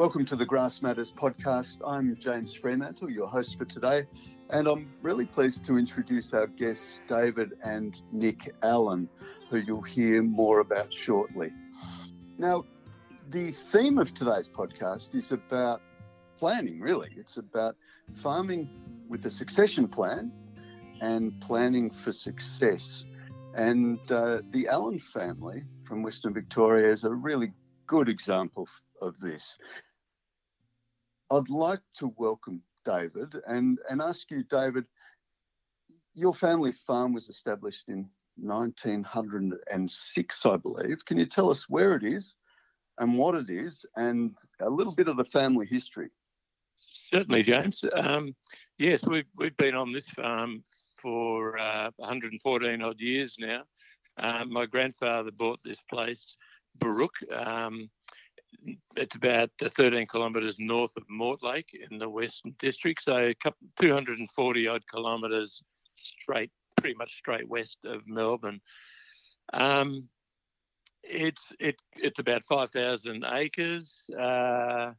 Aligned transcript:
Welcome 0.00 0.24
to 0.24 0.34
the 0.34 0.46
Grass 0.46 0.80
Matters 0.80 1.12
podcast. 1.12 1.76
I'm 1.86 2.16
James 2.16 2.54
Fremantle, 2.54 3.10
your 3.10 3.28
host 3.28 3.58
for 3.58 3.66
today, 3.66 4.06
and 4.48 4.66
I'm 4.66 4.90
really 5.02 5.26
pleased 5.26 5.62
to 5.66 5.76
introduce 5.76 6.32
our 6.32 6.46
guests, 6.46 7.02
David 7.06 7.52
and 7.62 7.94
Nick 8.10 8.50
Allen, 8.62 9.10
who 9.50 9.58
you'll 9.58 9.82
hear 9.82 10.22
more 10.22 10.60
about 10.60 10.90
shortly. 10.90 11.52
Now, 12.38 12.64
the 13.28 13.50
theme 13.50 13.98
of 13.98 14.14
today's 14.14 14.48
podcast 14.48 15.14
is 15.14 15.32
about 15.32 15.82
planning, 16.38 16.80
really. 16.80 17.10
It's 17.14 17.36
about 17.36 17.76
farming 18.14 18.70
with 19.06 19.26
a 19.26 19.30
succession 19.30 19.86
plan 19.86 20.32
and 21.02 21.38
planning 21.42 21.90
for 21.90 22.12
success. 22.12 23.04
And 23.54 23.98
uh, 24.10 24.40
the 24.48 24.66
Allen 24.66 24.98
family 24.98 25.64
from 25.84 26.02
Western 26.02 26.32
Victoria 26.32 26.90
is 26.90 27.04
a 27.04 27.10
really 27.10 27.52
good 27.86 28.08
example 28.08 28.66
of 29.02 29.18
this. 29.20 29.58
I'd 31.30 31.48
like 31.48 31.80
to 31.98 32.12
welcome 32.16 32.60
David 32.84 33.36
and, 33.46 33.78
and 33.88 34.02
ask 34.02 34.28
you, 34.30 34.42
David, 34.44 34.84
your 36.14 36.34
family 36.34 36.72
farm 36.72 37.12
was 37.12 37.28
established 37.28 37.88
in 37.88 38.08
1906, 38.36 40.46
I 40.46 40.56
believe. 40.56 41.04
Can 41.04 41.18
you 41.18 41.26
tell 41.26 41.50
us 41.50 41.68
where 41.68 41.94
it 41.94 42.02
is 42.02 42.34
and 42.98 43.16
what 43.16 43.36
it 43.36 43.48
is 43.48 43.86
and 43.96 44.34
a 44.60 44.68
little 44.68 44.94
bit 44.94 45.06
of 45.08 45.16
the 45.16 45.24
family 45.24 45.66
history? 45.66 46.10
Certainly, 46.78 47.44
James. 47.44 47.84
Um, 47.94 48.34
yes, 48.78 49.06
we've, 49.06 49.28
we've 49.36 49.56
been 49.56 49.76
on 49.76 49.92
this 49.92 50.08
farm 50.08 50.64
for 51.00 51.58
uh, 51.58 51.90
114 51.96 52.82
odd 52.82 53.00
years 53.00 53.36
now. 53.38 53.62
Um, 54.16 54.52
my 54.52 54.66
grandfather 54.66 55.30
bought 55.30 55.62
this 55.62 55.80
place, 55.88 56.36
Barook. 56.78 57.14
Um, 57.32 57.88
it's 58.96 59.16
about 59.16 59.50
13 59.60 60.06
kilometres 60.06 60.56
north 60.58 60.96
of 60.96 61.04
Mortlake 61.10 61.74
in 61.90 61.98
the 61.98 62.08
Western 62.08 62.54
District, 62.58 63.02
so 63.02 63.16
a 63.16 63.34
couple, 63.34 63.66
240 63.80 64.68
odd 64.68 64.82
kilometres 64.90 65.62
straight, 65.96 66.50
pretty 66.76 66.96
much 66.96 67.16
straight 67.16 67.48
west 67.48 67.78
of 67.84 68.06
Melbourne. 68.08 68.60
Um, 69.52 70.08
it's 71.02 71.52
it, 71.58 71.76
it's 71.96 72.18
about 72.18 72.44
5,000 72.44 73.24
acres. 73.32 74.08
Uh, 74.18 74.92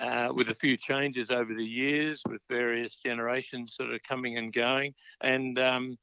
uh, 0.00 0.32
with 0.32 0.48
a 0.48 0.54
few 0.54 0.76
changes 0.76 1.28
over 1.28 1.52
the 1.52 1.64
years, 1.64 2.22
with 2.28 2.40
various 2.48 2.96
generations 3.04 3.74
sort 3.74 3.92
of 3.92 4.00
coming 4.04 4.38
and 4.38 4.52
going, 4.52 4.94
and 5.22 5.58
um, 5.58 5.98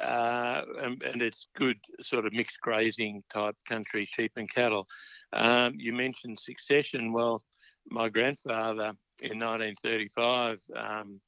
uh, 0.00 0.62
and, 0.80 1.02
and, 1.02 1.22
it's 1.22 1.46
good 1.56 1.78
sort 2.00 2.26
of 2.26 2.32
mixed 2.32 2.60
grazing 2.60 3.22
type 3.32 3.56
country, 3.66 4.04
sheep 4.04 4.32
and 4.36 4.52
cattle. 4.52 4.86
Um, 5.32 5.74
you 5.76 5.92
mentioned 5.92 6.38
succession. 6.38 7.12
Well, 7.12 7.42
my 7.88 8.08
grandfather 8.08 8.92
in 9.20 9.38
1935 9.38 10.60
um, 10.76 11.20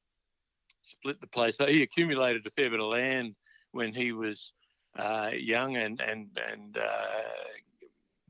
split 0.83 1.21
the 1.21 1.27
place. 1.27 1.57
He 1.59 1.83
accumulated 1.83 2.47
a 2.47 2.51
fair 2.51 2.71
bit 2.71 2.81
of 2.81 2.87
land 2.87 3.35
when 3.73 3.93
he 3.93 4.13
was 4.13 4.53
uh, 4.97 5.31
young 5.35 5.77
and 5.77 6.01
and 6.01 6.29
and 6.51 6.79
uh, 6.79 7.23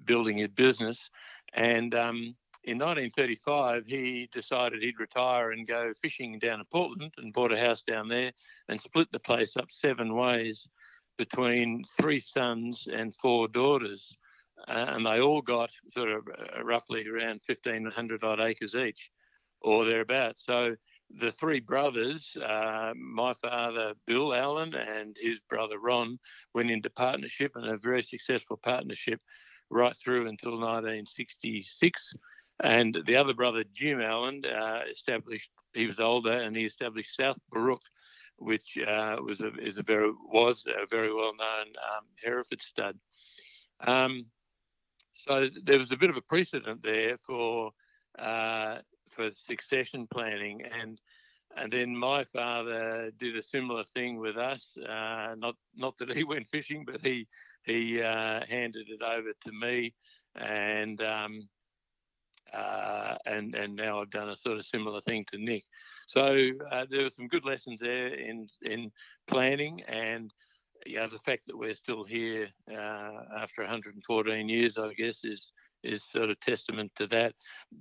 building 0.05 0.39
his 0.39 0.49
business, 0.49 1.11
and 1.55 1.95
um, 1.95 2.35
in 2.65 2.77
1935, 2.77 3.87
he 3.87 4.29
decided 4.33 4.83
he'd 4.83 5.01
retire 5.01 5.53
and 5.53 5.67
go 5.67 5.93
fishing 6.03 6.39
down 6.39 6.61
at 6.61 6.71
Portland 6.71 7.13
and 7.17 7.33
bought 7.33 7.53
a 7.53 7.59
house 7.59 7.83
down 7.83 8.09
there 8.09 8.33
and 8.69 8.81
split 8.81 9.11
the 9.11 9.21
place 9.21 9.57
up 9.57 9.71
seven 9.71 10.15
ways 10.15 10.69
between 11.17 11.85
three 11.99 12.21
sons 12.21 12.87
and 12.93 13.15
four 13.15 13.49
daughters. 13.49 14.15
Uh, 14.67 14.87
and 14.95 15.07
they 15.07 15.21
all 15.21 15.41
got 15.41 15.71
sort 15.89 16.11
of 16.11 16.27
uh, 16.29 16.63
roughly 16.65 17.07
around 17.09 17.41
1,500 17.47 18.25
odd 18.25 18.41
acres 18.41 18.75
each 18.75 19.11
or 19.61 19.85
thereabouts. 19.85 20.45
So 20.45 20.75
the 21.11 21.33
three 21.33 21.61
brothers, 21.61 22.37
uh, 22.37 22.93
my 22.97 23.33
father 23.33 23.95
Bill 24.07 24.35
Allen 24.35 24.75
and 24.75 25.17
his 25.19 25.41
brother 25.49 25.79
Ron, 25.79 26.19
went 26.55 26.71
into 26.71 26.91
partnership 26.91 27.53
and 27.55 27.67
a 27.67 27.77
very 27.77 28.03
successful 28.03 28.59
partnership 28.63 29.21
right 29.71 29.97
through 29.97 30.29
until 30.29 30.53
1966. 30.53 32.15
And 32.61 32.99
the 33.07 33.17
other 33.17 33.35
brother, 33.35 33.65
Jim 33.73 34.01
Allen, 34.01 34.45
uh, 34.45 34.83
established. 34.91 35.51
He 35.75 35.87
was 35.87 36.01
older, 36.01 36.33
and 36.33 36.57
he 36.57 36.65
established 36.65 37.15
South 37.15 37.37
Barook, 37.53 37.83
which 38.37 38.77
uh, 38.87 39.17
was 39.23 39.41
a 39.41 39.55
is 39.59 39.79
a 39.79 39.83
very 39.83 40.11
was 40.33 40.65
a 40.67 40.87
very 40.87 41.13
well 41.13 41.35
known 41.37 41.67
um, 41.67 42.05
Hereford 42.23 42.63
stud. 42.63 42.99
Um, 43.81 44.27
so 45.29 45.49
there 45.63 45.79
was 45.79 45.93
a 45.93 45.97
bit 45.97 46.09
of 46.09 46.17
a 46.17 46.23
precedent 46.23 46.83
there 46.83 47.17
for 47.19 47.71
uh, 48.19 48.79
for 49.11 49.31
succession 49.31 50.07
planning, 50.11 50.63
and 50.63 50.99
and 51.57 51.71
then 51.71 51.95
my 51.95 52.25
father 52.25 53.11
did 53.19 53.37
a 53.37 53.43
similar 53.43 53.85
thing 53.85 54.19
with 54.19 54.39
us. 54.39 54.75
Uh, 54.79 55.35
not 55.37 55.55
not 55.77 55.97
that 55.99 56.17
he 56.17 56.25
went 56.33 56.47
fishing, 56.47 56.85
but 56.87 57.01
he 57.03 57.27
he 57.65 58.01
uh, 58.01 58.41
handed 58.49 58.89
it 58.89 59.03
over 59.03 59.33
to 59.45 59.53
me, 59.53 59.93
and 60.37 61.03
um, 61.03 61.41
uh, 62.55 63.17
and 63.27 63.55
and 63.55 63.77
now 63.77 64.01
I've 64.01 64.11
done 64.11 64.31
a 64.31 64.37
sort 64.37 64.57
of 64.57 64.65
similar 64.65 65.03
thing 65.03 65.27
to 65.31 65.39
Nick. 65.39 65.65
So 66.07 66.51
uh, 66.71 66.87
there 66.91 67.03
were 67.03 67.11
some 67.15 67.29
good 67.29 67.45
lessons 67.45 67.81
there 67.81 68.09
in 68.15 68.49
in 68.63 68.91
planning 69.27 69.83
and 69.89 70.33
yeah, 70.89 71.07
the 71.07 71.19
fact 71.19 71.47
that 71.47 71.57
we're 71.57 71.75
still 71.75 72.05
here 72.05 72.49
uh, 72.71 73.11
after 73.37 73.63
114 73.63 74.49
years, 74.49 74.79
I 74.79 74.93
guess, 74.95 75.25
is 75.25 75.53
is 75.85 76.03
sort 76.03 76.31
of 76.31 76.41
testament 76.41 76.91
to 76.97 77.07
that. 77.07 77.35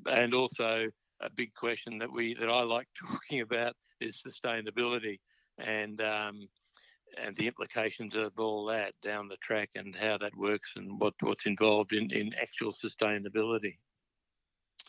And 0.10 0.34
also 0.34 0.88
a 1.22 1.30
big 1.32 1.54
question 1.54 1.98
that 2.00 2.12
we 2.12 2.36
that 2.36 2.50
I 2.50 2.62
like 2.62 2.88
talking 3.08 3.42
about 3.42 3.76
is 4.00 4.22
sustainability 4.26 5.20
and 5.58 6.02
um, 6.02 6.48
and 7.18 7.36
the 7.36 7.48
implications 7.48 8.16
of 8.16 8.34
all 8.38 8.66
that 8.66 8.94
down 9.02 9.28
the 9.28 9.38
track 9.38 9.70
and 9.76 9.96
how 9.96 10.18
that 10.18 10.36
works 10.36 10.74
and 10.76 11.00
what, 11.00 11.14
what's 11.22 11.46
involved 11.46 11.94
in, 11.94 12.12
in 12.12 12.34
actual 12.36 12.72
sustainability 12.72 13.78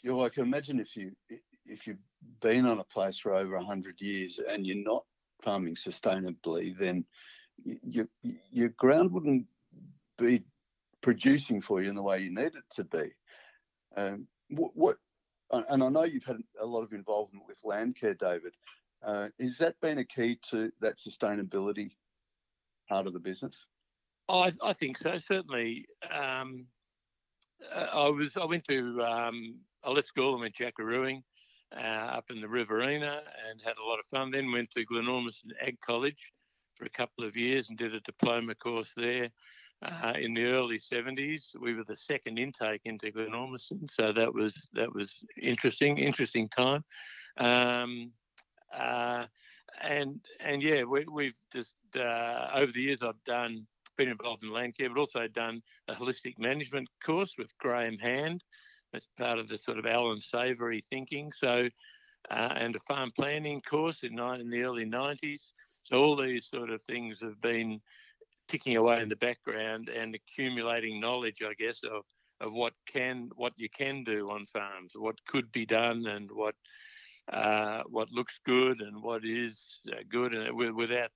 you 0.03 0.13
know, 0.13 0.25
I 0.25 0.29
can 0.29 0.45
imagine 0.45 0.81
if 0.81 0.97
you 0.97 1.13
if 1.67 1.87
you've 1.87 1.99
been 2.41 2.67
on 2.67 2.79
a 2.79 2.85
place 2.85 3.19
for 3.19 3.35
over 3.35 3.59
hundred 3.59 4.01
years 4.01 4.41
and 4.49 4.67
you're 4.67 4.85
not 4.85 5.05
farming 5.43 5.75
sustainably, 5.75 6.77
then 6.77 7.05
your 7.65 8.09
your 8.51 8.69
ground 8.71 9.13
wouldn't 9.13 9.47
be 10.17 10.43
producing 11.01 11.61
for 11.61 11.81
you 11.81 11.89
in 11.89 11.95
the 11.95 12.03
way 12.03 12.19
you 12.21 12.31
need 12.31 12.55
it 12.55 12.65
to 12.75 12.85
be. 12.85 13.11
Um, 13.97 14.27
what, 14.51 14.71
what, 14.75 14.97
and 15.51 15.83
I 15.83 15.89
know 15.89 16.05
you've 16.05 16.25
had 16.25 16.39
a 16.61 16.67
lot 16.67 16.83
of 16.83 16.93
involvement 16.93 17.45
with 17.47 17.63
Landcare, 17.63 18.19
David. 18.19 18.55
Uh, 19.03 19.29
has 19.41 19.59
that 19.59 19.81
been 19.81 19.99
a 19.99 20.05
key 20.05 20.39
to 20.51 20.71
that 20.81 20.99
sustainability 20.99 21.93
part 22.89 23.07
of 23.07 23.13
the 23.13 23.21
business? 23.21 23.55
I, 24.29 24.53
I 24.63 24.73
think 24.73 24.99
so. 24.99 25.17
Certainly, 25.17 25.87
um, 26.11 26.67
uh, 27.73 27.87
I 27.93 28.09
was. 28.11 28.37
I 28.37 28.45
went 28.45 28.65
to 28.69 29.03
um, 29.03 29.57
I 29.85 29.91
left 29.91 30.09
school 30.09 30.33
and 30.33 30.41
went 30.41 30.57
jackarooing 30.57 31.23
uh, 31.75 32.09
up 32.13 32.27
in 32.31 32.41
the 32.41 32.49
Riverina 32.49 33.23
and 33.49 33.63
had 33.63 33.77
a 33.83 33.89
lot 33.89 33.99
of 33.99 34.05
fun. 34.07 34.31
Then 34.31 34.53
went 34.53 34.71
to 34.73 34.85
Glenormiston 34.85 35.53
Ag 35.63 35.79
College 35.81 36.33
for 36.79 36.85
a 36.85 36.91
couple 36.91 37.25
of 37.25 37.37
years 37.37 37.69
and 37.69 37.79
did 37.79 37.95
a 37.95 38.01
diploma 38.01 38.55
course 38.55 38.93
there. 38.97 39.29
Uh, 39.83 40.15
in 40.19 40.35
the 40.35 40.47
early 40.47 40.79
70s, 40.79 41.55
we 41.61 41.75
were 41.75 41.85
the 41.85 41.97
second 41.97 42.39
intake 42.39 42.81
into 42.85 43.13
Glenormiston, 43.13 43.89
so 43.91 44.13
that 44.13 44.33
was 44.33 44.69
that 44.73 44.93
was 44.93 45.23
interesting, 45.41 45.99
interesting 45.99 46.49
time. 46.49 46.85
Um, 47.37 48.11
uh, 48.73 49.27
and 49.81 50.21
and 50.41 50.63
yeah, 50.63 50.83
we, 50.83 51.27
have 51.27 51.35
just 51.53 51.75
uh, 51.97 52.49
over 52.55 52.73
the 52.73 52.83
years 52.83 53.03
I've 53.03 53.23
done 53.25 53.67
been 53.97 54.09
involved 54.09 54.45
in 54.45 54.53
land 54.53 54.79
care, 54.79 54.89
but 54.89 54.99
also 54.99 55.29
done 55.29 55.61
a 55.89 55.95
holistic 55.95 56.39
management 56.39 56.89
course 57.05 57.35
with 57.37 57.57
Graeme 57.59 57.99
Hand, 57.99 58.43
that's 58.93 59.09
part 59.19 59.39
of 59.39 59.49
the 59.49 59.59
sort 59.59 59.79
of 59.79 59.87
Allan 59.87 60.21
Savory 60.21 60.81
thinking. 60.81 61.33
So, 61.33 61.69
uh, 62.31 62.55
and 62.57 62.75
a 62.77 62.81
farm 62.81 63.11
planning 63.17 63.61
course 63.61 64.03
in, 64.03 64.19
in 64.19 64.51
the 64.51 64.63
early 64.63 64.87
90s. 64.87 65.53
So 65.89 65.97
all 65.97 66.17
these 66.17 66.47
sort 66.47 66.69
of 66.69 66.83
things 66.83 67.19
have 67.23 67.41
been 67.41 67.81
ticking 68.47 68.77
away 68.77 69.01
in 69.01 69.09
the 69.09 69.17
background 69.17 69.89
and 69.89 70.15
accumulating 70.15 71.01
knowledge, 71.01 71.43
I 71.43 71.55
guess, 71.55 71.83
of 71.83 72.05
of 72.41 72.53
what 72.53 72.75
can 72.87 73.31
what 73.37 73.55
you 73.57 73.71
can 73.71 74.05
do 74.05 74.31
on 74.31 74.45
farms, 74.45 74.93
what 74.95 75.25
could 75.25 75.51
be 75.51 75.65
done, 75.65 76.07
and 76.07 76.31
what 76.31 76.55
uh, 77.33 77.85
what 77.87 78.13
looks 78.13 78.39
good 78.45 78.83
and 78.83 79.03
what 79.03 79.25
is 79.25 79.81
uh, 79.91 80.03
good, 80.11 80.35
and 80.35 80.55
without 80.77 81.11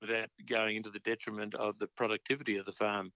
without 0.00 0.30
going 0.48 0.76
into 0.76 0.90
the 0.90 0.98
detriment 0.98 1.54
of 1.54 1.78
the 1.78 1.86
productivity 1.96 2.56
of 2.56 2.66
the 2.66 2.72
farm. 2.72 3.12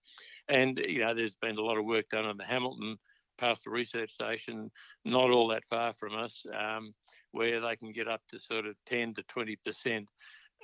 And 0.49 0.79
you 0.79 1.01
know, 1.01 1.15
there's 1.15 1.35
been 1.35 1.59
a 1.59 1.63
lot 1.63 1.79
of 1.79 1.85
work 1.85 2.09
done 2.11 2.27
on 2.27 2.37
the 2.37 2.45
Hamilton 2.45 2.97
Pastoral 3.39 3.75
research 3.75 4.13
station, 4.13 4.71
not 5.05 5.31
all 5.31 5.49
that 5.49 5.65
far 5.65 5.93
from 5.95 6.15
us, 6.15 6.47
um, 6.57 6.95
where 7.33 7.61
they 7.61 7.75
can 7.75 7.91
get 7.91 8.07
up 8.07 8.23
to 8.31 8.39
sort 8.39 8.67
of 8.67 8.77
10 8.87 9.15
to 9.15 9.23
20 9.25 9.57
percent 9.65 10.09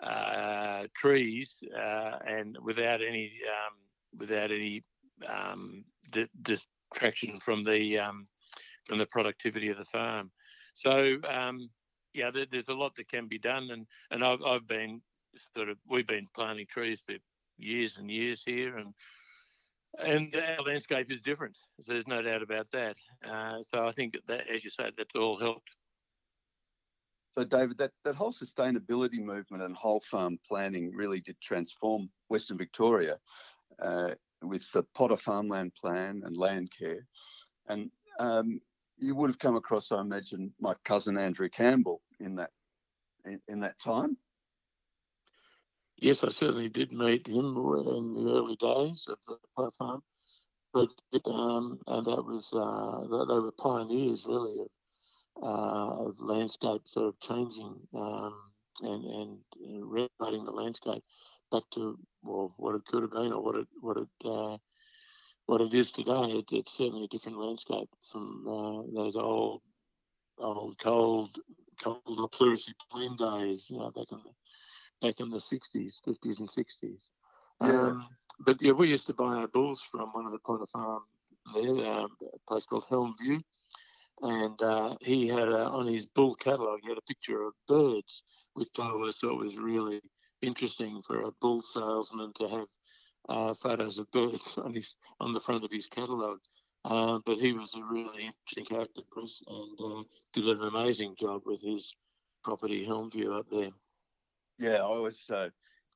uh, 0.02 0.84
trees 0.94 1.56
uh, 1.76 2.18
and 2.26 2.56
without 2.62 3.02
any 3.02 3.32
um, 3.48 3.74
without 4.18 4.50
any 4.50 4.84
um, 5.26 5.84
di- 6.10 6.28
distraction 6.42 7.38
from 7.38 7.64
the 7.64 7.98
um, 7.98 8.26
and 8.90 9.00
the 9.00 9.06
productivity 9.06 9.68
of 9.68 9.76
the 9.76 9.84
farm. 9.84 10.30
So 10.74 11.16
um, 11.28 11.68
yeah, 12.14 12.30
there, 12.30 12.46
there's 12.50 12.68
a 12.68 12.74
lot 12.74 12.94
that 12.96 13.08
can 13.08 13.26
be 13.26 13.38
done, 13.38 13.70
and 13.70 13.86
and 14.10 14.24
I've, 14.24 14.42
I've 14.42 14.66
been 14.66 15.00
sort 15.56 15.68
of 15.68 15.78
we've 15.88 16.06
been 16.06 16.28
planting 16.34 16.66
trees 16.66 17.02
for 17.04 17.14
years 17.56 17.96
and 17.98 18.10
years 18.10 18.42
here, 18.44 18.76
and 18.76 18.94
and 19.98 20.34
our 20.58 20.64
landscape 20.64 21.10
is 21.10 21.20
different. 21.20 21.56
So 21.80 21.92
there's 21.92 22.06
no 22.06 22.22
doubt 22.22 22.42
about 22.42 22.70
that. 22.72 22.96
Uh, 23.28 23.62
so 23.62 23.84
I 23.84 23.92
think 23.92 24.16
that, 24.26 24.48
as 24.48 24.64
you 24.64 24.70
say, 24.70 24.90
that's 24.96 25.16
all 25.16 25.38
helped. 25.38 25.74
So, 27.38 27.44
David, 27.44 27.78
that, 27.78 27.92
that 28.04 28.16
whole 28.16 28.32
sustainability 28.32 29.20
movement 29.20 29.62
and 29.62 29.76
whole 29.76 30.00
farm 30.00 30.40
planning 30.44 30.90
really 30.92 31.20
did 31.20 31.40
transform 31.40 32.10
Western 32.26 32.58
Victoria 32.58 33.16
uh, 33.80 34.14
with 34.42 34.68
the 34.72 34.82
Potter 34.92 35.16
Farmland 35.16 35.72
Plan 35.76 36.22
and 36.24 36.36
Landcare. 36.36 37.02
And 37.68 37.92
um, 38.18 38.60
you 38.96 39.14
would 39.14 39.30
have 39.30 39.38
come 39.38 39.54
across, 39.54 39.92
I 39.92 40.00
imagine, 40.00 40.52
my 40.58 40.74
cousin 40.84 41.16
Andrew 41.16 41.48
Campbell 41.48 42.02
in 42.18 42.34
that 42.34 42.50
in, 43.24 43.40
in 43.46 43.60
that 43.60 43.78
time. 43.78 44.16
Yes, 45.96 46.24
I 46.24 46.30
certainly 46.30 46.68
did 46.68 46.90
meet 46.90 47.28
him 47.28 47.56
in 47.56 48.14
the 48.14 48.32
early 48.34 48.56
days 48.56 49.06
of 49.08 49.18
the 49.28 49.36
Potter 49.54 49.70
Farm, 49.78 50.02
but 50.74 50.90
um, 51.24 51.78
and 51.86 52.04
that 52.04 52.24
was 52.24 52.52
uh, 52.52 53.02
they 53.02 53.38
were 53.38 53.52
pioneers 53.52 54.26
really 54.28 54.58
of 54.58 54.68
of 55.42 56.20
landscape 56.20 56.82
sort 56.84 57.06
of 57.06 57.20
changing 57.20 57.76
um, 57.94 58.34
and 58.82 59.04
and 59.04 59.38
renovating 59.84 60.44
the 60.44 60.50
landscape 60.52 61.02
back 61.50 61.62
to 61.70 61.98
well 62.22 62.54
what 62.56 62.74
it 62.74 62.84
could 62.86 63.02
have 63.02 63.12
been 63.12 63.32
or 63.32 63.42
what 63.42 63.56
it 63.56 63.66
what 63.80 63.96
it 63.96 64.08
uh, 64.24 64.56
what 65.46 65.60
it 65.60 65.72
is 65.74 65.90
today. 65.90 66.38
It, 66.38 66.52
it's 66.52 66.76
certainly 66.76 67.04
a 67.04 67.08
different 67.08 67.38
landscape 67.38 67.88
from 68.10 68.44
uh, 68.46 69.00
those 69.00 69.16
old 69.16 69.62
old 70.38 70.78
cold 70.78 71.38
cold 71.82 72.32
pleurisy 72.32 72.74
plain 72.90 73.16
days, 73.16 73.68
you 73.70 73.78
know, 73.78 73.90
back 73.90 74.12
in 74.12 74.18
the 74.18 75.06
back 75.06 75.20
in 75.20 75.30
the 75.30 75.38
60s, 75.38 76.00
50s 76.06 76.40
and 76.40 76.48
60s. 76.48 77.06
Yeah. 77.60 77.68
Um, 77.68 78.08
but 78.44 78.56
yeah, 78.60 78.72
we 78.72 78.88
used 78.88 79.06
to 79.06 79.14
buy 79.14 79.36
our 79.36 79.48
bulls 79.48 79.80
from 79.80 80.10
one 80.10 80.26
of 80.26 80.32
the 80.32 80.38
Potter 80.40 80.66
Farm 80.66 81.02
there, 81.54 81.86
um, 81.86 82.08
a 82.22 82.38
place 82.48 82.66
called 82.66 82.84
Helm 82.88 83.14
View 83.20 83.40
and 84.22 84.60
uh, 84.62 84.96
he 85.00 85.28
had 85.28 85.48
a, 85.48 85.66
on 85.66 85.86
his 85.86 86.06
bull 86.06 86.34
catalogue 86.34 86.80
he 86.82 86.88
had 86.88 86.98
a 86.98 87.02
picture 87.02 87.42
of 87.42 87.52
birds, 87.66 88.22
which 88.54 88.68
I 88.78 88.88
always 88.88 89.18
thought 89.18 89.38
was 89.38 89.56
really 89.56 90.00
interesting 90.42 91.02
for 91.06 91.22
a 91.22 91.32
bull 91.40 91.62
salesman 91.62 92.32
to 92.34 92.48
have 92.48 92.66
uh, 93.28 93.54
photos 93.54 93.98
of 93.98 94.10
birds 94.10 94.56
on 94.64 94.74
his 94.74 94.96
on 95.20 95.32
the 95.32 95.40
front 95.40 95.64
of 95.64 95.70
his 95.70 95.86
catalogue. 95.86 96.40
Uh, 96.84 97.18
but 97.26 97.38
he 97.38 97.52
was 97.52 97.74
a 97.74 97.82
really 97.82 98.26
interesting 98.26 98.64
character, 98.64 99.02
Chris, 99.10 99.42
and 99.46 99.78
uh, 99.84 100.02
did 100.32 100.48
an 100.48 100.62
amazing 100.62 101.14
job 101.18 101.42
with 101.44 101.60
his 101.60 101.94
property 102.44 102.86
Helmview 102.86 103.38
up 103.38 103.46
there. 103.50 103.70
Yeah, 104.58 104.76
I 104.76 104.82
always 104.82 105.28
uh, 105.28 105.50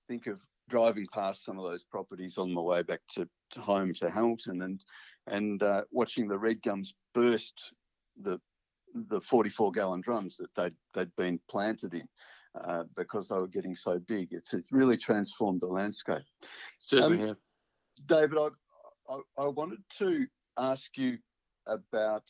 think 0.08 0.26
of 0.26 0.40
driving 0.69 1.06
past 1.12 1.44
some 1.44 1.58
of 1.58 1.64
those 1.64 1.84
properties 1.84 2.36
on 2.36 2.52
my 2.52 2.60
way 2.60 2.82
back 2.82 3.00
to, 3.14 3.28
to 3.52 3.60
home 3.60 3.92
to 3.94 4.10
Hamilton 4.10 4.62
and 4.62 4.80
and 5.28 5.62
uh, 5.62 5.82
watching 5.92 6.26
the 6.26 6.38
red 6.38 6.60
gums 6.62 6.94
burst 7.14 7.72
the 8.20 8.40
the 8.94 9.20
44 9.20 9.72
gallon 9.72 10.00
drums 10.00 10.36
that 10.36 10.54
they'd, 10.54 10.74
they'd 10.92 11.16
been 11.16 11.40
planted 11.48 11.94
in 11.94 12.06
uh, 12.62 12.84
because 12.96 13.28
they 13.28 13.36
were 13.36 13.46
getting 13.46 13.74
so 13.74 13.98
big. 13.98 14.28
It's 14.32 14.52
it 14.52 14.64
really 14.70 14.96
transformed 14.96 15.60
the 15.60 15.66
landscape. 15.66 16.22
Certainly 16.78 17.30
um, 17.30 17.36
David, 18.06 18.38
I, 18.38 18.48
I, 19.08 19.20
I, 19.38 19.48
wanted 19.48 19.82
to 19.98 20.26
ask 20.58 20.96
you 20.96 21.18
about 21.66 22.24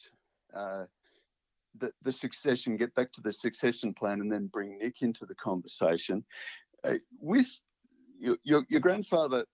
uh, 0.55 0.84
the, 1.79 1.93
the 2.02 2.12
succession, 2.12 2.76
get 2.76 2.94
back 2.94 3.12
to 3.12 3.20
the 3.20 3.32
succession 3.32 3.94
plan, 3.94 4.20
and 4.20 4.31
then 4.31 4.46
bring 4.46 4.79
Nick 4.79 5.02
into 5.02 5.26
the 5.26 5.34
conversation. 5.34 6.25
Uh, 6.84 6.94
with 7.19 7.49
your, 8.19 8.37
your, 8.44 8.64
your 8.69 8.81
grandfather 8.81 9.44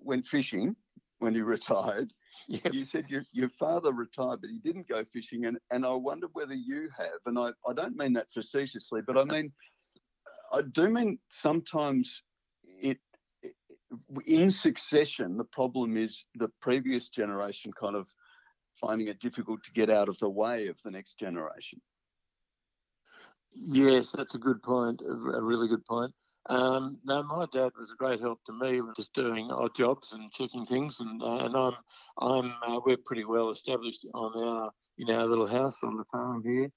went 0.00 0.26
fishing 0.26 0.76
when 1.22 1.34
he 1.34 1.40
retired. 1.40 2.12
Yep. 2.48 2.74
You 2.74 2.84
said 2.84 3.04
your, 3.08 3.24
your 3.32 3.48
father 3.48 3.92
retired, 3.92 4.40
but 4.40 4.50
he 4.50 4.58
didn't 4.58 4.88
go 4.88 5.04
fishing. 5.04 5.46
And, 5.46 5.56
and 5.70 5.86
I 5.86 5.94
wonder 5.94 6.26
whether 6.32 6.54
you 6.54 6.88
have. 6.98 7.20
And 7.26 7.38
I, 7.38 7.50
I 7.66 7.72
don't 7.74 7.96
mean 7.96 8.12
that 8.14 8.32
facetiously, 8.32 9.02
but 9.06 9.16
I 9.16 9.24
mean, 9.32 9.52
I 10.52 10.62
do 10.62 10.88
mean 10.88 11.20
sometimes 11.28 12.24
it, 12.64 12.98
it, 13.42 13.54
in 14.26 14.50
succession, 14.50 15.36
the 15.36 15.44
problem 15.44 15.96
is 15.96 16.26
the 16.34 16.50
previous 16.60 17.08
generation 17.08 17.72
kind 17.80 17.94
of 17.94 18.08
finding 18.74 19.06
it 19.06 19.20
difficult 19.20 19.62
to 19.62 19.72
get 19.72 19.90
out 19.90 20.08
of 20.08 20.18
the 20.18 20.28
way 20.28 20.66
of 20.66 20.76
the 20.84 20.90
next 20.90 21.20
generation. 21.20 21.80
Yes, 23.54 24.12
that's 24.12 24.34
a 24.34 24.38
good 24.38 24.62
point, 24.62 25.02
a 25.02 25.42
really 25.42 25.68
good 25.68 25.84
point. 25.84 26.12
Um, 26.48 26.98
my 27.04 27.46
dad 27.52 27.72
was 27.78 27.92
a 27.92 27.96
great 27.96 28.20
help 28.20 28.42
to 28.46 28.52
me 28.52 28.80
with 28.80 28.96
just 28.96 29.12
doing 29.12 29.50
odd 29.50 29.74
jobs 29.76 30.12
and 30.12 30.32
checking 30.32 30.64
things, 30.66 31.00
and 31.00 31.22
uh, 31.22 31.44
and 31.44 31.56
I'm 31.56 31.74
I'm 32.18 32.54
uh, 32.66 32.80
we're 32.84 32.96
pretty 32.96 33.24
well 33.24 33.50
established 33.50 34.06
on 34.14 34.42
our 34.42 34.70
in 34.98 35.10
our 35.10 35.26
little 35.26 35.46
house 35.46 35.82
on 35.82 35.96
the 35.96 36.04
farm 36.04 36.42
here. 36.44 36.70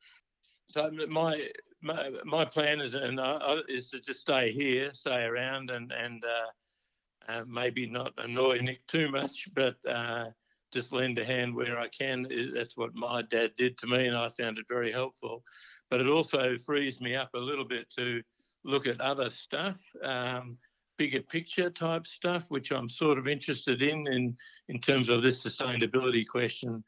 So 0.67 0.91
my 1.09 1.47
my, 1.81 2.09
my 2.25 2.45
plan 2.45 2.81
is 2.81 2.93
and 2.93 3.19
uh, 3.19 3.61
is 3.69 3.89
to 3.91 4.01
just 4.01 4.21
stay 4.21 4.51
here, 4.51 4.91
stay 4.93 5.23
around, 5.23 5.69
and 5.71 5.91
and 5.91 6.23
uh, 6.25 7.31
uh, 7.31 7.43
maybe 7.47 7.87
not 7.89 8.13
annoy 8.17 8.59
Nick 8.59 8.85
too 8.87 9.09
much, 9.09 9.47
but 9.55 9.75
uh, 9.89 10.25
just 10.73 10.91
lend 10.91 11.17
a 11.19 11.25
hand 11.25 11.55
where 11.55 11.79
I 11.79 11.87
can. 11.87 12.27
That's 12.53 12.77
what 12.77 12.93
my 12.93 13.21
dad 13.23 13.51
did 13.57 13.77
to 13.79 13.87
me, 13.87 14.07
and 14.07 14.17
I 14.17 14.29
found 14.29 14.57
it 14.59 14.65
very 14.67 14.91
helpful. 14.91 15.43
But 15.89 16.01
it 16.01 16.07
also 16.07 16.57
frees 16.57 16.99
me 16.99 17.15
up 17.15 17.29
a 17.33 17.39
little 17.39 17.65
bit 17.65 17.89
to 17.97 18.21
look 18.63 18.87
at 18.87 18.99
other 18.99 19.29
stuff, 19.29 19.79
um, 20.03 20.57
bigger 20.97 21.21
picture 21.21 21.69
type 21.69 22.07
stuff, 22.07 22.45
which 22.49 22.71
I'm 22.71 22.89
sort 22.89 23.17
of 23.17 23.27
interested 23.27 23.81
in, 23.81 24.07
in 24.07 24.35
in 24.69 24.79
terms 24.79 25.09
of 25.09 25.21
this 25.21 25.43
sustainability 25.43 26.27
question 26.27 26.83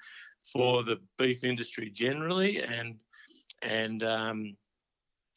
for 0.52 0.84
the 0.84 0.98
beef 1.18 1.44
industry 1.44 1.90
generally, 1.90 2.62
and 2.62 2.96
and 3.62 4.04
um, 4.04 4.58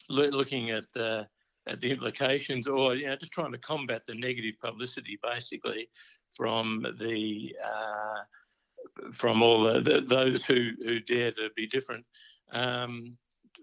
lo- 0.09 0.29
looking 0.29 0.71
at 0.71 0.85
the 0.93 1.27
at 1.67 1.79
the 1.79 1.91
implications, 1.91 2.67
or 2.67 2.95
you 2.95 3.05
know, 3.05 3.15
just 3.15 3.31
trying 3.31 3.51
to 3.51 3.57
combat 3.59 4.01
the 4.07 4.15
negative 4.15 4.55
publicity, 4.59 5.19
basically, 5.21 5.89
from 6.35 6.85
the 6.99 7.55
uh, 7.63 9.11
from 9.13 9.41
all 9.41 9.63
the, 9.63 9.81
the, 9.81 10.01
those 10.01 10.45
who 10.45 10.71
who 10.83 10.99
dare 10.99 11.31
to 11.31 11.49
be 11.55 11.67
different. 11.67 12.05
Um, 12.51 13.17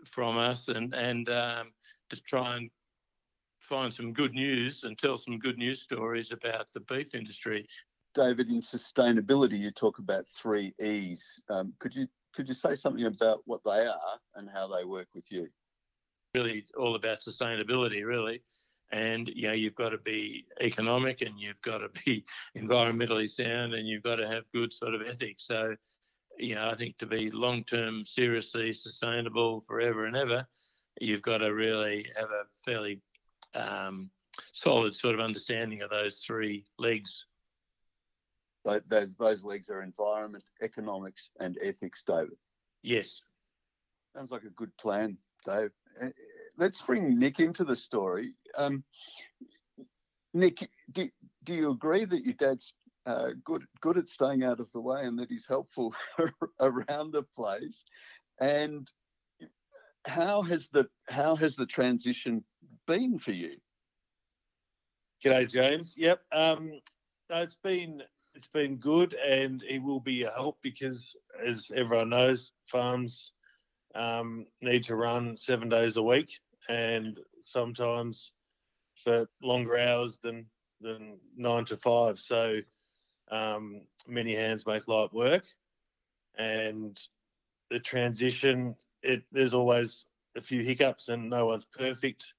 from 0.07 0.39
us, 0.39 0.69
and 0.69 0.95
and 0.95 1.29
um, 1.31 1.73
to 2.11 2.23
try 2.23 2.57
and 2.57 2.71
find 3.61 3.93
some 3.93 4.13
good 4.13 4.33
news 4.33 4.85
and 4.85 4.97
tell 4.97 5.17
some 5.17 5.39
good 5.39 5.59
news 5.59 5.83
stories 5.83 6.33
about 6.33 6.67
the 6.73 6.81
beef 6.81 7.15
industry. 7.15 7.67
David, 8.15 8.51
in 8.51 8.61
sustainability, 8.61 9.59
you 9.59 9.71
talk 9.71 9.99
about 9.99 10.27
three 10.29 10.75
E's. 10.81 11.43
Um, 11.51 11.75
could 11.79 11.95
you 11.95 12.07
could 12.35 12.49
you 12.49 12.55
say 12.55 12.75
something 12.75 13.05
about 13.05 13.43
what 13.45 13.61
they 13.65 13.87
are 13.87 14.19
and 14.37 14.49
how 14.53 14.69
they 14.69 14.85
work 14.85 15.09
with 15.15 15.31
you? 15.31 15.49
Really, 16.35 16.65
all 16.77 16.95
about 16.95 17.21
sustainability, 17.21 18.05
really. 18.05 18.43
And 18.91 19.29
you 19.29 19.49
know, 19.49 19.53
you've 19.53 19.75
got 19.75 19.91
to 19.91 19.99
be 19.99 20.47
economic, 20.61 21.21
and 21.21 21.39
you've 21.39 21.61
got 21.63 21.79
to 21.79 21.91
be 22.05 22.25
environmentally 22.57 23.29
sound, 23.29 23.75
and 23.75 23.87
you've 23.87 24.03
got 24.03 24.17
to 24.17 24.27
have 24.27 24.45
good 24.53 24.73
sort 24.73 24.95
of 24.95 25.03
ethics. 25.03 25.47
So, 25.47 25.77
you 26.39 26.55
know, 26.55 26.69
I 26.69 26.75
think 26.75 26.99
to 26.99 27.07
be 27.07 27.31
long-term, 27.31 28.05
seriously 28.05 28.73
sustainable 28.73 29.61
forever 29.61 30.07
and 30.07 30.17
ever, 30.17 30.47
you've 31.01 31.23
got 31.23 31.39
to 31.39 31.55
really 31.55 32.07
have 32.17 32.31
a 32.31 32.45
fairly 32.65 33.01
um, 33.55 34.11
solid 34.53 34.95
sort 34.95 35.15
of 35.15 35.21
understanding 35.21 35.83
of 35.83 35.91
those 35.91 36.19
three 36.21 36.65
legs. 36.79 37.27
Those, 38.65 39.17
those 39.17 39.45
legs 39.45 39.71
are 39.71 39.83
environment, 39.83 40.45
economics, 40.63 41.31
and 41.41 41.59
ethics, 41.63 42.03
David. 42.07 42.37
Yes. 42.83 43.23
Sounds 44.15 44.31
like 44.31 44.43
a 44.43 44.51
good 44.51 44.77
plan, 44.77 45.17
Dave. 45.47 45.71
Uh, 46.01 46.09
let's 46.59 46.83
bring 46.83 47.19
Nick 47.19 47.41
into 47.41 47.65
the 47.65 47.77
story. 47.77 48.35
Um, 48.57 48.85
Nick, 50.35 50.69
do, 50.93 51.09
do 51.45 51.55
you 51.55 51.71
agree 51.71 52.05
that 52.05 52.25
your 52.25 52.35
dad's 52.35 52.75
uh, 53.07 53.31
good 53.45 53.65
good 53.81 53.99
at 53.99 54.09
staying 54.09 54.45
out 54.45 54.61
of 54.61 54.71
the 54.73 54.81
way 54.81 55.05
and 55.05 55.19
that 55.19 55.31
he's 55.31 55.47
helpful 55.47 55.95
around 56.61 57.13
the 57.13 57.25
place? 57.37 57.85
And 58.41 58.89
how 60.07 60.43
has 60.43 60.69
the 60.69 60.89
how 61.09 61.37
has 61.37 61.57
the 61.57 61.67
transition 61.67 62.45
been 62.87 63.19
for 63.19 63.33
you? 63.33 63.57
G'day, 65.25 65.51
James. 65.51 65.95
Yep, 65.97 66.21
um, 66.33 66.81
no, 67.31 67.43
it's 67.43 67.59
been 67.63 68.03
it's 68.35 68.49
been 68.49 68.77
good, 68.77 69.15
and 69.15 69.63
he 69.63 69.79
will 69.81 70.01
be 70.01 70.23
a 70.23 70.31
help 70.31 70.59
because, 70.63 71.17
as 71.45 71.71
everyone 71.75 72.11
knows, 72.11 72.53
farms 72.67 73.33
um, 73.95 74.47
need 74.61 74.85
to 74.85 74.97
run 74.97 75.37
seven 75.37 75.69
days 75.69 75.97
a 75.97 76.03
week, 76.03 76.31
and 76.69 77.19
sometimes 77.43 78.33
for 79.03 79.27
longer 79.43 79.77
hours 79.77 80.19
than 80.23 80.47
than 80.81 81.19
nine 81.37 81.65
to 81.65 81.77
five. 81.77 82.19
So 82.19 82.61
um, 83.31 83.83
many 84.07 84.35
hands 84.35 84.67
make 84.67 84.89
light 84.89 85.13
work, 85.13 85.45
and 86.37 86.99
the 87.71 87.81
transition. 87.81 88.75
It 89.03 89.23
there's 89.33 89.55
always 89.55 90.07
a 90.37 90.41
few 90.41 90.63
hiccups, 90.63 91.09
and 91.09 91.31
no 91.31 91.47
one's 91.47 91.67
perfect. 91.67 92.35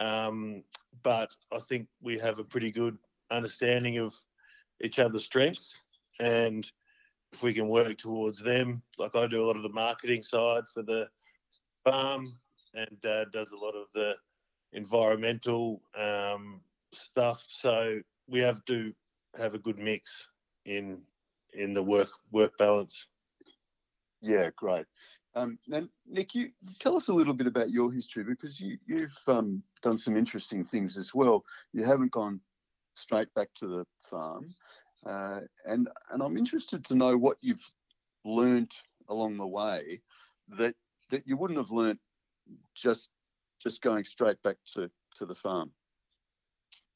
Um, 0.00 0.62
but 1.02 1.34
I 1.52 1.58
think 1.68 1.88
we 2.00 2.18
have 2.18 2.38
a 2.38 2.44
pretty 2.44 2.70
good 2.70 2.96
understanding 3.30 3.98
of 3.98 4.14
each 4.80 4.98
other's 4.98 5.24
strengths, 5.24 5.82
and 6.20 6.70
if 7.32 7.42
we 7.42 7.52
can 7.52 7.68
work 7.68 7.98
towards 7.98 8.40
them, 8.40 8.82
like 8.98 9.14
I 9.14 9.26
do 9.26 9.42
a 9.42 9.46
lot 9.46 9.56
of 9.56 9.62
the 9.62 9.68
marketing 9.68 10.22
side 10.22 10.64
for 10.72 10.82
the 10.82 11.08
farm, 11.84 12.38
and 12.74 13.00
Dad 13.00 13.32
does 13.32 13.52
a 13.52 13.58
lot 13.58 13.74
of 13.74 13.88
the 13.94 14.14
environmental 14.72 15.82
um, 15.96 16.60
stuff. 16.92 17.44
So 17.48 18.00
we 18.28 18.40
have 18.40 18.64
to 18.66 18.92
have 19.36 19.54
a 19.54 19.58
good 19.58 19.78
mix 19.78 20.28
in 20.64 21.02
in 21.54 21.74
the 21.74 21.82
work 21.82 22.10
work 22.32 22.52
balance. 22.58 23.08
Yeah, 24.20 24.50
great. 24.56 24.86
Um, 25.34 25.58
now, 25.68 25.82
Nick, 26.06 26.34
you 26.34 26.50
tell 26.80 26.96
us 26.96 27.08
a 27.08 27.14
little 27.14 27.34
bit 27.34 27.46
about 27.46 27.70
your 27.70 27.92
history 27.92 28.24
because 28.24 28.60
you, 28.60 28.76
you've 28.86 29.16
um, 29.28 29.62
done 29.82 29.96
some 29.96 30.16
interesting 30.16 30.64
things 30.64 30.96
as 30.96 31.14
well. 31.14 31.44
You 31.72 31.84
haven't 31.84 32.10
gone 32.10 32.40
straight 32.94 33.32
back 33.34 33.48
to 33.56 33.68
the 33.68 33.86
farm, 34.10 34.54
uh, 35.06 35.40
and 35.64 35.88
and 36.10 36.22
I'm 36.22 36.36
interested 36.36 36.84
to 36.86 36.94
know 36.94 37.16
what 37.16 37.36
you've 37.40 37.64
learnt 38.24 38.74
along 39.08 39.36
the 39.36 39.46
way 39.46 40.00
that 40.48 40.74
that 41.10 41.26
you 41.26 41.36
wouldn't 41.36 41.58
have 41.58 41.70
learnt 41.70 42.00
just 42.74 43.10
just 43.62 43.82
going 43.82 44.04
straight 44.04 44.42
back 44.42 44.56
to 44.74 44.90
to 45.16 45.26
the 45.26 45.34
farm. 45.34 45.70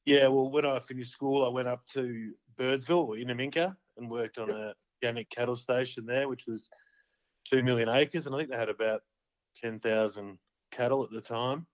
Yeah, 0.05 0.27
well, 0.27 0.49
when 0.51 0.65
I 0.65 0.79
finished 0.79 1.11
school, 1.11 1.45
I 1.45 1.49
went 1.49 1.67
up 1.67 1.85
to 1.93 2.33
Birdsville 2.57 3.07
or 3.07 3.15
Innamincka 3.15 3.75
and 3.97 4.11
worked 4.11 4.37
on 4.37 4.49
a 4.49 4.73
organic 5.01 5.29
cattle 5.29 5.55
station 5.55 6.05
there, 6.05 6.27
which 6.27 6.45
was 6.47 6.69
two 7.45 7.63
million 7.63 7.89
acres, 7.89 8.25
and 8.25 8.35
I 8.35 8.39
think 8.39 8.49
they 8.49 8.57
had 8.57 8.69
about 8.69 9.01
ten 9.55 9.79
thousand 9.79 10.37
cattle 10.71 11.03
at 11.03 11.11
the 11.11 11.21
time, 11.21 11.65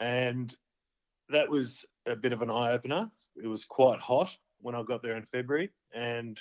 and 0.00 0.54
that 1.30 1.48
was 1.48 1.86
a 2.06 2.16
bit 2.16 2.32
of 2.32 2.42
an 2.42 2.50
eye 2.50 2.72
opener. 2.72 3.08
It 3.42 3.48
was 3.48 3.64
quite 3.64 4.00
hot 4.00 4.36
when 4.60 4.74
I 4.74 4.82
got 4.82 5.02
there 5.02 5.16
in 5.16 5.24
February, 5.24 5.70
and 5.94 6.38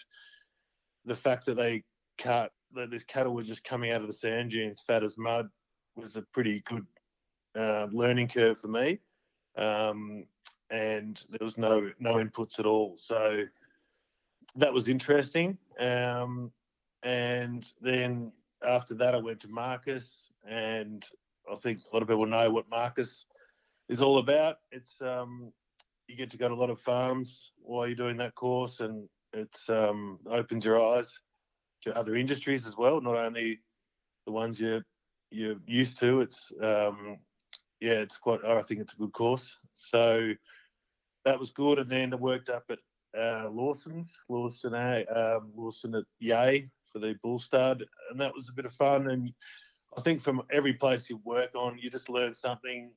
the 1.06 1.16
fact 1.16 1.46
that 1.46 1.56
they 1.56 1.84
cut 2.18 2.52
that 2.74 2.90
this 2.90 3.04
cattle 3.04 3.34
was 3.34 3.48
just 3.48 3.64
coming 3.64 3.92
out 3.92 4.02
of 4.02 4.08
the 4.08 4.14
sand 4.14 4.52
dunes 4.52 4.84
fat 4.86 5.04
as 5.04 5.18
mud 5.18 5.48
was 5.96 6.16
a 6.16 6.22
pretty 6.34 6.62
good 6.62 6.86
uh, 7.56 7.88
learning 7.92 8.28
curve 8.28 8.60
for 8.60 8.68
me. 8.68 9.00
Um, 9.58 10.26
and 10.74 11.24
there 11.30 11.40
was 11.46 11.58
no 11.58 11.92
no 12.00 12.16
inputs 12.16 12.60
at 12.60 12.66
all. 12.66 12.98
So 12.98 13.44
that 14.56 14.74
was 14.74 14.90
interesting. 14.90 15.58
Um, 15.80 16.52
and 17.04 17.72
then 17.82 18.32
after 18.66 18.96
that, 18.96 19.14
I 19.14 19.20
went 19.20 19.40
to 19.42 19.48
Marcus, 19.48 20.32
and 20.48 21.06
I 21.52 21.56
think 21.56 21.80
a 21.80 21.96
lot 21.96 22.02
of 22.02 22.08
people 22.08 22.26
know 22.26 22.50
what 22.50 22.70
Marcus 22.70 23.26
is 23.88 24.02
all 24.02 24.18
about. 24.18 24.58
It's 24.72 25.02
um, 25.02 25.54
you 26.08 26.16
get 26.16 26.32
to 26.32 26.38
go 26.38 26.50
to 26.50 26.56
a 26.56 26.64
lot 26.64 26.72
of 26.72 26.80
farms 26.80 27.52
while 27.62 27.86
you're 27.86 27.96
doing 27.96 28.18
that 28.18 28.34
course, 28.34 28.80
and 28.80 29.08
it 29.32 29.56
um, 29.70 30.20
opens 30.26 30.66
your 30.66 30.84
eyes 30.84 31.22
to 31.84 31.96
other 31.96 32.16
industries 32.16 32.66
as 32.66 32.78
well, 32.78 33.00
not 33.00 33.16
only 33.16 33.60
the 34.26 34.32
ones 34.32 34.60
you're 34.60 34.84
you're 35.30 35.58
used 35.68 36.00
to. 36.00 36.22
It's 36.22 36.52
um, 36.62 37.20
yeah, 37.80 38.00
it's 38.00 38.18
quite. 38.18 38.44
I 38.44 38.62
think 38.64 38.80
it's 38.82 38.94
a 38.94 38.98
good 38.98 39.14
course. 39.14 39.60
So 39.74 40.34
that 41.26 41.40
was 41.40 41.52
good. 41.52 41.80
And 41.80 41.90
then 41.90 42.14
I 42.14 42.18
worked 42.18 42.50
up 42.50 42.66
at 42.70 42.80
uh, 43.18 43.50
Lawson's, 43.50 44.20
Lawson, 44.30 44.74
um, 44.74 45.52
Lawson 45.56 45.96
at 45.96 46.04
Yea 46.20 46.70
for 46.92 47.00
the 47.00 47.16
bull 47.24 47.40
stud, 47.40 47.84
and 48.10 48.20
that 48.20 48.34
was 48.34 48.50
a 48.50 48.54
bit 48.54 48.66
of 48.66 48.74
fun. 48.74 49.10
And 49.10 49.32
I 49.98 50.02
think 50.02 50.22
from 50.22 50.42
every 50.52 50.74
place 50.74 51.10
you 51.10 51.20
work 51.24 51.52
on, 51.56 51.78
you 51.80 51.90
just 51.90 52.10
learn 52.10 52.34
something 52.34 52.92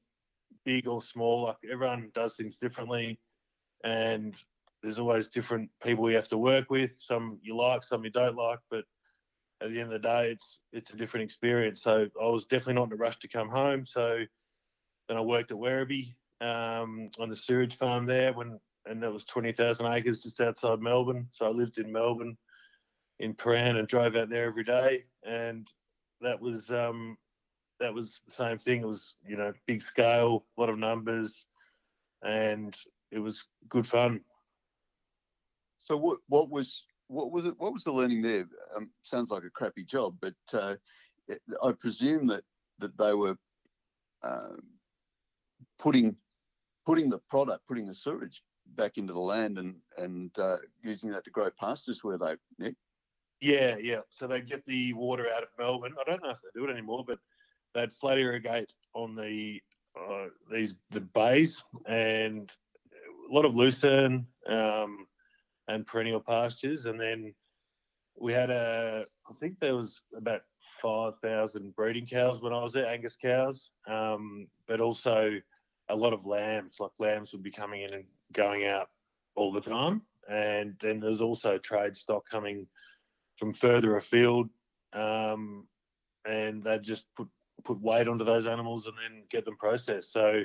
big 0.65 0.87
or 0.89 1.01
small. 1.01 1.45
Like 1.45 1.57
everyone 1.71 2.11
does 2.15 2.37
things 2.37 2.59
differently, 2.59 3.19
and 3.85 4.35
there's 4.83 4.99
always 4.99 5.29
different 5.29 5.71
people 5.83 6.09
you 6.09 6.17
have 6.17 6.29
to 6.29 6.39
work 6.39 6.71
with. 6.71 6.93
Some 6.99 7.39
you 7.43 7.55
like, 7.57 7.83
some 7.83 8.05
you 8.05 8.11
don't 8.11 8.37
like, 8.37 8.61
but 8.71 8.85
at 9.63 9.71
the 9.71 9.81
end 9.81 9.93
of 9.93 10.03
the 10.03 10.09
day, 10.09 10.31
it's 10.31 10.61
it's 10.73 10.93
a 10.93 10.97
different 10.97 11.25
experience. 11.25 11.83
So 11.83 12.09
I 12.21 12.29
was 12.29 12.47
definitely 12.47 12.75
not 12.75 12.89
in 12.89 12.93
a 12.95 12.97
rush 12.97 13.19
to 13.19 13.29
come 13.29 13.49
home. 13.49 13.87
So 13.87 14.21
then 15.09 15.17
I 15.17 15.21
worked 15.21 15.51
at 15.51 15.57
Werribee 15.57 16.15
um, 16.41 17.11
on 17.19 17.29
the 17.29 17.37
sewage 17.37 17.77
farm 17.77 18.07
there 18.07 18.33
when, 18.33 18.59
and 18.87 19.03
that 19.03 19.13
was 19.13 19.25
20,000 19.25 19.87
acres 19.87 20.23
just 20.23 20.41
outside 20.41 20.81
Melbourne. 20.81 21.27
So 21.31 21.47
I 21.47 21.51
lived 21.51 21.79
in 21.79 21.93
Melbourne 21.93 22.37
in 23.19 23.35
Prahran 23.35 23.79
and 23.79 23.89
drove 23.89 24.17
out 24.17 24.29
there 24.29 24.47
every 24.47 24.65
day. 24.65 25.05
And 25.25 25.67
that 26.21 26.41
was, 26.41 26.71
um, 26.71 27.17
that 27.81 27.93
was 27.93 28.21
the 28.27 28.33
same 28.33 28.59
thing. 28.59 28.83
It 28.83 28.87
was, 28.87 29.17
you 29.27 29.37
know, 29.37 29.53
big 29.67 29.83
scale, 29.83 30.45
a 30.57 30.61
lot 30.61 30.71
of 30.71 30.79
numbers, 30.79 31.47
and 32.23 32.75
it 33.11 33.19
was 33.19 33.45
good 33.69 33.87
fun. 33.87 34.21
So 35.79 35.97
what, 35.97 36.19
what 36.29 36.51
was, 36.51 36.85
what 37.09 37.31
was 37.31 37.47
it? 37.47 37.55
What 37.59 37.73
was 37.73 37.85
the 37.85 37.93
learning 37.93 38.23
there? 38.23 38.47
Um, 38.77 38.91
sounds 39.03 39.31
like 39.31 39.45
a 39.45 39.51
crappy 39.51 39.85
job, 39.85 40.17
but 40.21 40.35
uh, 40.53 40.75
I 41.63 41.73
presume 41.73 42.27
that 42.27 42.43
that 42.79 42.97
they 42.99 43.15
were 43.15 43.37
um, 44.23 44.59
putting 45.79 46.17
putting 46.87 47.11
the 47.11 47.19
product, 47.29 47.67
putting 47.67 47.87
the 47.87 47.95
sewage 47.95 48.43
back 48.75 48.99
into 48.99 49.13
the 49.13 49.21
land 49.21 49.59
and 49.59 49.75
and 49.99 50.31
uh, 50.39 50.57
using 50.83 51.11
that 51.11 51.25
to 51.25 51.31
grow 51.31 51.51
pastures 51.61 52.03
where 52.03 52.19
they 52.19 52.37
Nick? 52.59 52.75
Yeah, 53.41 53.77
yeah. 53.77 54.01
So 54.09 54.27
they 54.27 54.41
get 54.41 54.65
the 54.67 54.93
water 54.95 55.27
out 55.37 55.43
of 55.43 55.49
Melbourne. 55.59 55.95
I 56.01 56.11
don't 56.11 56.23
know 56.23 56.31
if 56.31 56.41
they 56.41 56.59
do 56.59 56.67
it 56.67 56.73
anymore, 56.73 57.05
but 57.07 57.19
they'd 57.75 57.93
flat 57.93 58.19
irrigate 58.19 58.73
on 58.95 59.15
the 59.15 59.61
uh, 59.99 60.27
these 60.51 60.75
the 60.91 61.01
bays 61.01 61.63
and 61.87 62.55
a 63.31 63.35
lot 63.35 63.45
of 63.45 63.55
lucerne 63.55 64.27
um, 64.49 65.07
and 65.69 65.87
perennial 65.87 66.21
pastures, 66.21 66.87
and 66.87 67.01
then 67.01 67.35
we 68.19 68.33
had 68.33 68.51
a 68.51 69.05
I 69.29 69.35
think 69.35 69.59
there 69.59 69.77
was 69.77 70.01
about 70.17 70.43
five 70.81 71.17
thousand 71.19 71.75
breeding 71.75 72.07
cows 72.07 72.41
when 72.41 72.53
I 72.53 72.63
was 72.63 72.73
there, 72.73 72.87
Angus 72.87 73.17
cows, 73.17 73.71
um, 73.89 74.47
but 74.67 74.81
also 74.81 75.33
a 75.89 75.97
lot 75.97 76.13
of 76.13 76.27
lambs. 76.27 76.81
Like 76.81 76.93
lambs 76.99 77.33
would 77.33 77.43
be 77.43 77.51
coming 77.51 77.83
in 77.83 77.95
and 77.95 78.05
going 78.33 78.67
out 78.67 78.89
all 79.35 79.53
the 79.53 79.61
time, 79.61 80.03
and 80.29 80.75
then 80.81 81.01
there's 81.01 81.21
also 81.21 81.59
trade 81.59 81.97
stock 81.97 82.29
coming 82.29 82.67
from 83.37 83.53
further 83.53 83.97
afield, 83.97 84.49
um, 84.93 85.67
and 86.27 86.65
they 86.65 86.79
just 86.79 87.07
put 87.17 87.29
put 87.65 87.81
weight 87.81 88.09
onto 88.09 88.25
those 88.25 88.47
animals 88.47 88.87
and 88.87 88.97
then 89.03 89.25
get 89.29 89.45
them 89.45 89.57
processed. 89.57 90.13
So 90.13 90.43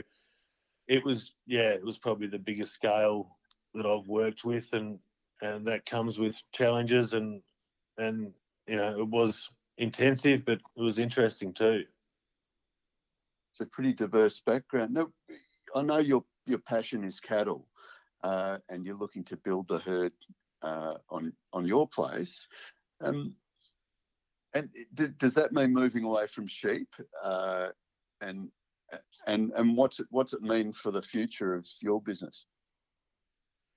it 0.88 1.04
was 1.06 1.34
yeah, 1.48 1.70
it 1.70 1.84
was 1.84 1.98
probably 1.98 2.28
the 2.28 2.40
biggest 2.40 2.74
scale 2.74 3.38
that 3.74 3.86
I've 3.86 4.08
worked 4.08 4.44
with, 4.44 4.74
and 4.74 5.00
and 5.42 5.66
that 5.68 5.86
comes 5.86 6.20
with 6.20 6.42
challenges 6.54 7.14
and 7.14 7.42
and 7.98 8.32
you 8.68 8.76
know 8.76 9.00
it 9.00 9.08
was 9.08 9.50
intensive, 9.78 10.46
but 10.46 10.60
it 10.76 10.82
was 10.82 11.00
interesting 11.00 11.54
too 11.54 11.84
a 13.60 13.66
pretty 13.66 13.94
diverse 13.94 14.42
background. 14.46 14.94
Now, 14.94 15.10
I 15.76 15.82
know 15.82 16.00
your 16.00 16.24
your 16.46 16.60
passion 16.60 17.04
is 17.04 17.20
cattle, 17.20 17.68
uh, 18.24 18.60
and 18.70 18.86
you're 18.86 18.96
looking 18.96 19.24
to 19.26 19.38
build 19.38 19.68
the 19.68 19.80
herd 19.80 20.14
uh, 20.62 20.96
on 21.10 21.34
on 21.54 21.66
your 21.66 21.88
place. 21.88 22.48
Um, 23.02 23.36
and 24.54 24.70
d- 24.94 25.08
does 25.18 25.34
that 25.36 25.54
mean 25.54 25.74
moving 25.74 26.06
away 26.06 26.28
from 26.28 26.48
sheep? 26.48 26.90
Uh, 27.24 27.70
and 28.22 28.52
and 29.28 29.52
and 29.56 29.78
what's 29.78 30.00
it 30.00 30.08
what's 30.10 30.34
it 30.34 30.42
mean 30.42 30.72
for 30.72 30.92
the 30.92 31.02
future 31.02 31.54
of 31.54 31.68
your 31.82 32.02
business? 32.02 32.48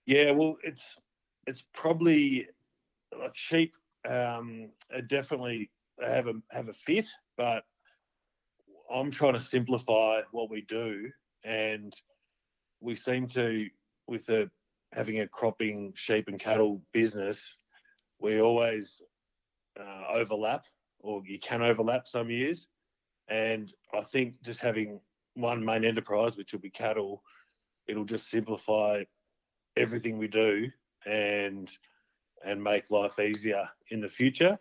Yeah, 0.07 0.33
well, 0.33 0.57
it's 0.63 0.99
it's 1.47 1.65
probably 1.75 2.49
like 3.19 3.37
sheep 3.37 3.77
um, 4.09 4.71
definitely 5.07 5.71
have 6.01 6.27
a 6.27 6.35
have 6.51 6.69
a 6.69 6.75
fit, 6.75 7.07
but 7.37 7.65
I'm 8.93 9.11
trying 9.11 9.35
to 9.35 9.41
simplify 9.41 10.21
what 10.31 10.51
we 10.51 10.63
do, 10.63 11.11
and 11.45 11.93
we 12.81 12.95
seem 12.95 13.27
to, 13.29 13.69
with 14.07 14.27
the 14.27 14.51
having 14.93 15.21
a 15.21 15.29
cropping 15.29 15.93
sheep 15.95 16.29
and 16.29 16.39
cattle 16.39 16.81
business, 16.93 17.57
we 18.21 18.41
always 18.41 19.03
uh, 19.79 20.05
overlap, 20.13 20.65
or 21.01 21.23
you 21.27 21.39
can 21.39 21.63
overlap 21.63 22.07
some 22.07 22.31
years. 22.31 22.69
And 23.29 23.73
I 23.93 24.03
think 24.03 24.41
just 24.43 24.61
having 24.61 25.01
one 25.35 25.65
main 25.65 25.85
enterprise, 25.85 26.37
which 26.37 26.53
will 26.53 26.61
be 26.61 26.71
cattle, 26.71 27.23
it'll 27.89 28.05
just 28.05 28.31
simplify 28.31 29.03
everything 29.77 30.19
we 30.19 30.29
do 30.29 30.71
and 31.07 31.71
and 32.45 32.63
make 32.63 32.91
life 32.91 33.19
easier 33.19 33.69
in 33.91 34.01
the 34.01 34.09
future. 34.09 34.59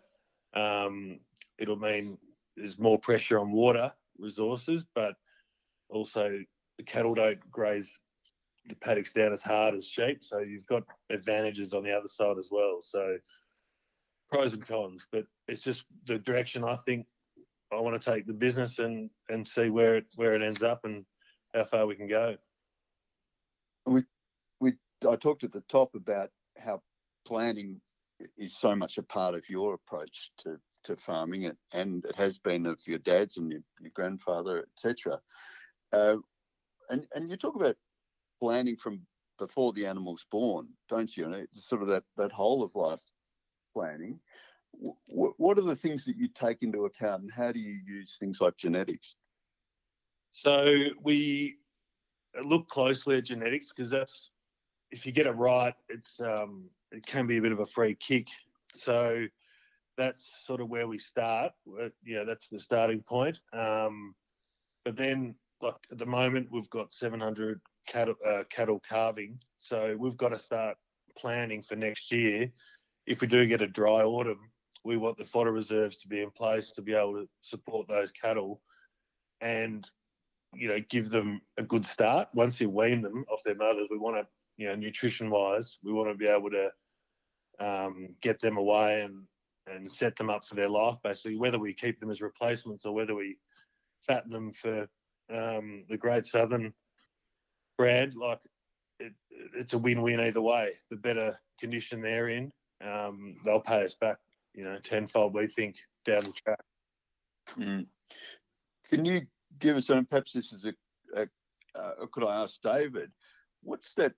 Um, 0.54 1.20
it'll 1.58 1.76
mean 1.76 2.18
there's 2.56 2.80
more 2.80 2.98
pressure 2.98 3.40
on 3.40 3.52
water 3.52 3.92
resources, 4.18 4.86
but 4.96 5.16
also 5.90 6.40
the 6.78 6.84
cattle 6.84 7.16
don't 7.16 7.40
graze 7.52 8.00
the 8.66 8.76
paddocks 8.76 9.12
down 9.12 9.34
as 9.34 9.44
hard 9.44 9.76
as 9.76 9.88
sheep, 9.88 10.24
so 10.24 10.40
you've 10.40 10.68
got 10.68 10.84
advantages 11.10 11.74
on 11.74 11.84
the 11.84 11.92
other 11.92 12.08
side 12.08 12.38
as 12.38 12.50
well. 12.50 12.80
So 12.82 13.18
pros 14.32 14.54
and 14.54 14.66
cons, 14.66 15.06
but 15.12 15.26
it's 15.48 15.62
just 15.62 15.86
the 16.06 16.18
direction 16.18 16.64
I 16.64 16.78
think 16.86 17.06
I 17.72 17.82
want 17.82 18.00
to 18.00 18.12
take 18.12 18.26
the 18.26 18.34
business 18.34 18.80
and 18.80 19.10
and 19.30 19.48
see 19.48 19.70
where 19.70 19.98
it 19.98 20.06
where 20.16 20.34
it 20.34 20.42
ends 20.42 20.64
up 20.64 20.82
and 20.86 21.06
how 21.54 21.66
far 21.66 21.86
we 21.86 21.96
can 21.96 22.08
go. 22.08 22.36
We 23.86 24.04
we 24.60 24.74
I 25.08 25.16
talked 25.16 25.44
at 25.44 25.52
the 25.52 25.64
top 25.68 25.94
about 25.96 26.30
how 26.58 26.82
planning 27.26 27.82
is 28.38 28.58
so 28.58 28.76
much 28.76 28.98
a 28.98 29.04
part 29.04 29.36
of 29.36 29.50
your 29.50 29.74
approach 29.74 30.32
to 30.40 30.58
to 30.84 30.96
farming 30.96 31.52
and 31.74 32.06
it 32.06 32.16
has 32.16 32.38
been 32.38 32.66
of 32.66 32.80
your 32.86 33.00
dad's 33.00 33.38
and 33.38 33.52
your, 33.52 33.62
your 33.80 33.92
grandfather, 33.94 34.66
etc. 34.72 35.20
Uh, 35.92 36.18
and 36.90 37.08
and 37.16 37.30
you 37.30 37.38
talk 37.38 37.56
about 37.56 37.76
planning 38.42 38.76
from 38.76 39.02
before 39.40 39.74
the 39.74 39.86
animal's 39.86 40.26
born, 40.32 40.68
don't 40.90 41.16
you? 41.16 41.26
And 41.26 41.36
it's 41.36 41.68
sort 41.68 41.82
of 41.82 41.88
that 41.90 42.04
that 42.18 42.32
whole 42.32 42.64
of 42.64 42.76
life 42.76 43.02
planning. 43.74 44.20
W- 44.74 45.34
what 45.38 45.58
are 45.60 45.64
the 45.64 45.76
things 45.76 46.06
that 46.06 46.18
you 46.18 46.28
take 46.28 46.62
into 46.62 46.86
account, 46.86 47.24
and 47.24 47.32
how 47.32 47.52
do 47.52 47.60
you 47.60 47.80
use 47.86 48.18
things 48.18 48.42
like 48.42 48.58
genetics? 48.58 49.16
So 50.32 50.76
we 51.02 51.58
look 52.44 52.68
closely 52.68 53.18
at 53.18 53.26
genetics 53.26 53.72
because 53.72 53.90
that's 53.90 54.32
if 54.92 55.06
you 55.06 55.12
get 55.12 55.28
it 55.28 55.32
right, 55.32 55.74
it's 55.90 56.20
um, 56.22 56.66
it 56.92 57.06
can 57.06 57.28
be 57.28 57.38
a 57.38 57.42
bit 57.42 57.52
of 57.52 57.60
a 57.60 57.66
free 57.66 57.96
kick. 57.96 58.28
So 58.74 59.26
that's 59.98 60.46
sort 60.46 60.62
of 60.62 60.70
where 60.70 60.88
we 60.88 60.98
start. 60.98 61.52
Uh, 61.80 61.90
yeah, 62.06 62.24
that's 62.24 62.48
the 62.48 62.60
starting 62.60 63.02
point. 63.02 63.40
Um, 63.54 64.16
but 64.86 64.96
then, 64.96 65.36
like 65.62 65.76
at 65.92 65.98
the 65.98 66.06
moment, 66.06 66.48
we've 66.52 66.70
got 66.70 66.92
700 66.92 67.62
cattle, 67.88 68.16
uh, 68.26 68.44
cattle 68.50 68.82
calving, 68.88 69.40
so 69.58 69.96
we've 69.98 70.18
got 70.18 70.30
to 70.30 70.38
start 70.38 70.78
planning 71.18 71.62
for 71.62 71.76
next 71.76 72.12
year. 72.12 72.52
If 73.06 73.22
we 73.22 73.28
do 73.28 73.46
get 73.46 73.62
a 73.62 73.68
dry 73.68 74.04
autumn, 74.04 74.52
we 74.84 74.98
want 74.98 75.18
the 75.18 75.26
fodder 75.26 75.52
reserves 75.52 75.98
to 75.98 76.08
be 76.08 76.22
in 76.22 76.32
place 76.32 76.72
to 76.72 76.82
be 76.82 76.94
able 76.94 77.14
to 77.14 77.30
support 77.42 77.88
those 77.88 78.12
cattle, 78.12 78.62
and 79.42 79.90
you 80.54 80.68
know 80.68 80.80
give 80.90 81.10
them 81.10 81.42
a 81.58 81.64
good 81.64 81.86
start. 81.86 82.28
Once 82.34 82.60
you 82.60 82.70
wean 82.70 83.02
them 83.02 83.26
off 83.32 83.44
their 83.46 83.56
mothers, 83.56 83.88
we 83.90 83.98
want 83.98 84.18
to, 84.18 84.28
you 84.58 84.68
know, 84.68 84.76
nutrition 84.76 85.30
wise, 85.30 85.78
we 85.84 85.94
want 85.94 86.10
to 86.10 86.16
be 86.16 86.28
able 86.28 86.50
to 86.50 86.70
um, 87.60 88.10
get 88.22 88.42
them 88.42 88.58
away 88.58 89.02
and 89.02 89.24
and 89.68 89.92
set 89.92 90.16
them 90.16 90.30
up 90.30 90.46
for 90.46 90.56
their 90.56 90.70
life, 90.70 90.98
basically, 91.04 91.38
whether 91.38 91.60
we 91.60 91.74
keep 91.74 92.00
them 92.00 92.12
as 92.12 92.22
replacements 92.22 92.86
or 92.86 92.94
whether 92.94 93.16
we 93.16 93.38
fatten 94.02 94.32
them 94.32 94.52
for 94.52 94.88
um, 95.32 95.86
the 95.90 95.98
Great 95.98 96.26
Southern 96.26 96.74
brand. 97.78 98.16
Like, 98.16 98.40
it, 99.00 99.14
it's 99.56 99.74
a 99.74 99.78
win-win 99.78 100.20
either 100.20 100.42
way. 100.42 100.74
The 100.90 100.98
better 100.98 101.40
condition 101.60 102.02
they're 102.02 102.30
in, 102.30 102.52
um, 102.86 103.38
they'll 103.46 103.62
pay 103.62 103.84
us 103.84 103.96
back, 103.96 104.18
you 104.54 104.64
know, 104.64 104.78
tenfold. 104.78 105.34
We 105.34 105.48
think 105.48 105.78
down 106.06 106.26
the 106.26 106.32
track. 106.32 106.60
Mm. 107.58 107.86
Can 108.90 109.06
you 109.06 109.22
give 109.60 109.78
us, 109.78 109.90
and 109.90 110.10
perhaps 110.10 110.34
this 110.34 110.52
is 110.52 110.66
a, 110.66 110.74
a 111.16 111.28
uh, 111.80 112.06
could 112.12 112.24
I 112.24 112.42
ask 112.42 112.62
David, 112.62 113.12
what's 113.64 113.94
that 113.96 114.14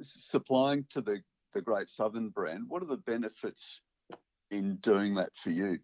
supplying 0.00 0.84
to 0.90 1.00
the 1.00 1.20
the 1.54 1.62
Great 1.62 1.88
Southern 1.88 2.28
brand? 2.28 2.64
What 2.68 2.82
are 2.82 2.86
the 2.86 2.98
benefits 2.98 3.80
in 4.50 4.76
doing 4.76 5.14
that 5.14 5.34
for 5.36 5.50
you? 5.50 5.78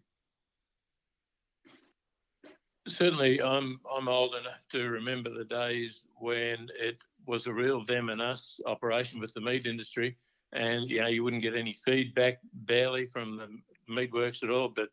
Certainly, 2.87 3.41
I'm 3.41 3.79
I'm 3.91 4.07
old 4.07 4.35
enough 4.35 4.67
to 4.71 4.89
remember 4.89 5.31
the 5.31 5.45
days 5.45 6.05
when 6.19 6.69
it 6.79 6.97
was 7.25 7.47
a 7.47 7.53
real 7.53 7.83
them 7.83 8.09
and 8.09 8.21
us 8.21 8.59
operation 8.67 9.19
with 9.19 9.33
the 9.33 9.41
meat 9.41 9.65
industry, 9.65 10.15
and 10.53 10.89
you 10.89 11.01
know 11.01 11.07
you 11.07 11.23
wouldn't 11.23 11.41
get 11.41 11.55
any 11.55 11.73
feedback 11.73 12.37
barely 12.53 13.07
from 13.07 13.37
the 13.37 13.91
meatworks 13.91 14.43
at 14.43 14.51
all. 14.51 14.69
But 14.69 14.89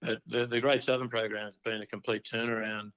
but 0.00 0.20
the, 0.26 0.46
the 0.46 0.60
Great 0.60 0.84
Southern 0.84 1.08
program 1.08 1.44
has 1.44 1.58
been 1.58 1.82
a 1.82 1.86
complete 1.86 2.24
turnaround 2.24 2.92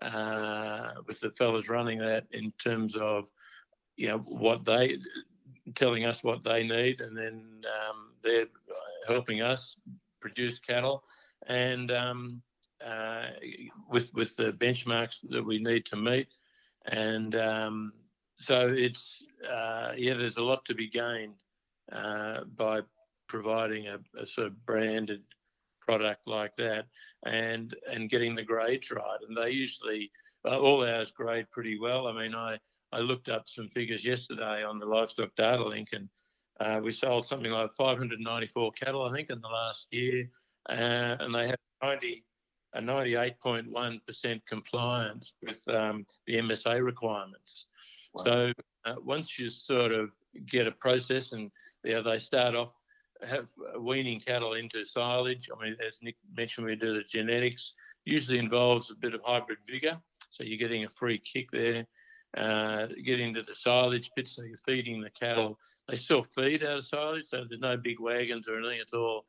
uh, 0.00 0.94
with 1.06 1.20
the 1.20 1.30
fellas 1.30 1.68
running 1.68 1.98
that 1.98 2.26
in 2.32 2.52
terms 2.52 2.96
of 2.96 3.28
you 3.96 4.08
know 4.08 4.18
what 4.18 4.64
they 4.64 4.98
telling 5.74 6.04
us 6.04 6.24
what 6.24 6.42
they 6.42 6.66
need, 6.66 7.00
and 7.00 7.16
then 7.16 7.62
um, 7.88 8.10
they're 8.22 8.46
helping 9.12 9.42
us 9.42 9.76
produce 10.20 10.58
cattle, 10.58 11.04
and 11.46 11.90
um, 11.90 12.42
uh, 12.84 13.26
with 13.88 14.12
with 14.14 14.34
the 14.36 14.52
benchmarks 14.52 15.28
that 15.30 15.44
we 15.44 15.58
need 15.58 15.84
to 15.86 15.96
meet, 15.96 16.28
and 16.86 17.34
um, 17.34 17.92
so 18.38 18.68
it's 18.68 19.24
uh, 19.48 19.92
yeah, 19.96 20.14
there's 20.14 20.38
a 20.38 20.42
lot 20.42 20.64
to 20.64 20.74
be 20.74 20.88
gained 20.88 21.42
uh, 21.92 22.40
by 22.56 22.80
providing 23.28 23.88
a, 23.88 23.98
a, 24.18 24.26
sort 24.26 24.48
of 24.48 24.66
branded 24.66 25.22
product 25.80 26.26
like 26.26 26.54
that, 26.56 26.86
and 27.24 27.74
and 27.90 28.10
getting 28.10 28.34
the 28.34 28.42
grades 28.42 28.90
right, 28.90 29.18
and 29.26 29.36
they 29.36 29.50
usually 29.50 30.10
uh, 30.44 30.58
all 30.58 30.86
ours 30.86 31.10
grade 31.10 31.46
pretty 31.50 31.78
well. 31.78 32.06
I 32.08 32.12
mean, 32.12 32.34
I 32.34 32.58
I 32.92 33.00
looked 33.00 33.28
up 33.28 33.48
some 33.48 33.68
figures 33.68 34.04
yesterday 34.04 34.64
on 34.64 34.78
the 34.78 34.86
livestock 34.86 35.34
data 35.36 35.64
link, 35.64 35.88
and 35.92 36.08
uh, 36.60 36.80
we 36.82 36.92
sold 36.92 37.26
something 37.26 37.50
like 37.50 37.74
594 37.76 38.72
cattle, 38.72 39.04
I 39.04 39.12
think, 39.12 39.30
in 39.30 39.40
the 39.40 39.48
last 39.48 39.88
year, 39.90 40.28
uh, 40.68 41.16
and 41.20 41.34
they 41.34 41.48
had 41.48 41.58
90, 41.82 42.24
a 42.74 42.80
98.1% 42.80 44.40
compliance 44.46 45.34
with 45.42 45.60
um, 45.68 46.06
the 46.26 46.34
MSA 46.34 46.84
requirements. 46.84 47.66
Wow. 48.14 48.24
So 48.24 48.52
uh, 48.84 48.94
once 49.02 49.38
you 49.38 49.48
sort 49.48 49.92
of 49.92 50.10
get 50.46 50.66
a 50.66 50.72
process, 50.72 51.32
and 51.32 51.50
you 51.84 51.92
know, 51.92 52.02
they 52.02 52.18
start 52.18 52.54
off 52.54 52.72
have 53.26 53.46
weaning 53.78 54.18
cattle 54.18 54.54
into 54.54 54.84
silage. 54.84 55.48
I 55.56 55.62
mean, 55.62 55.76
as 55.86 56.00
Nick 56.02 56.16
mentioned, 56.36 56.66
we 56.66 56.74
do 56.74 56.94
the 56.94 57.04
genetics. 57.04 57.74
Usually 58.04 58.40
involves 58.40 58.90
a 58.90 58.96
bit 58.96 59.14
of 59.14 59.20
hybrid 59.24 59.58
vigor, 59.64 59.96
so 60.30 60.42
you're 60.42 60.58
getting 60.58 60.84
a 60.84 60.90
free 60.90 61.18
kick 61.18 61.50
there 61.52 61.86
uh, 62.36 62.86
get 63.04 63.20
into 63.20 63.42
the 63.42 63.54
silage 63.54 64.10
pits. 64.16 64.36
so 64.36 64.42
you're 64.42 64.56
feeding 64.58 65.00
the 65.00 65.10
cattle. 65.10 65.58
They 65.88 65.96
still 65.96 66.24
feed 66.34 66.64
out 66.64 66.78
of 66.78 66.84
silage, 66.84 67.24
so 67.24 67.44
there's 67.48 67.60
no 67.60 67.76
big 67.76 68.00
wagons 68.00 68.48
or 68.48 68.58
anything. 68.58 68.80
It's 68.80 68.94
all, 68.94 69.26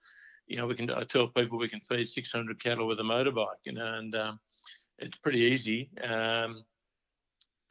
you 0.48 0.58
know, 0.58 0.68
we 0.68 0.76
can. 0.76 0.90
I 0.90 1.04
tell 1.04 1.28
people 1.28 1.58
we 1.58 1.70
can 1.70 1.82
feed 1.82 2.08
600 2.08 2.62
cattle 2.62 2.88
with 2.88 3.00
a 3.00 3.04
motorbike, 3.04 3.64
you 3.66 3.74
know, 3.74 3.94
and 3.96 4.16
um, 4.16 4.40
it's 5.00 5.18
pretty 5.18 5.40
easy. 5.40 5.90
Um, 6.04 6.64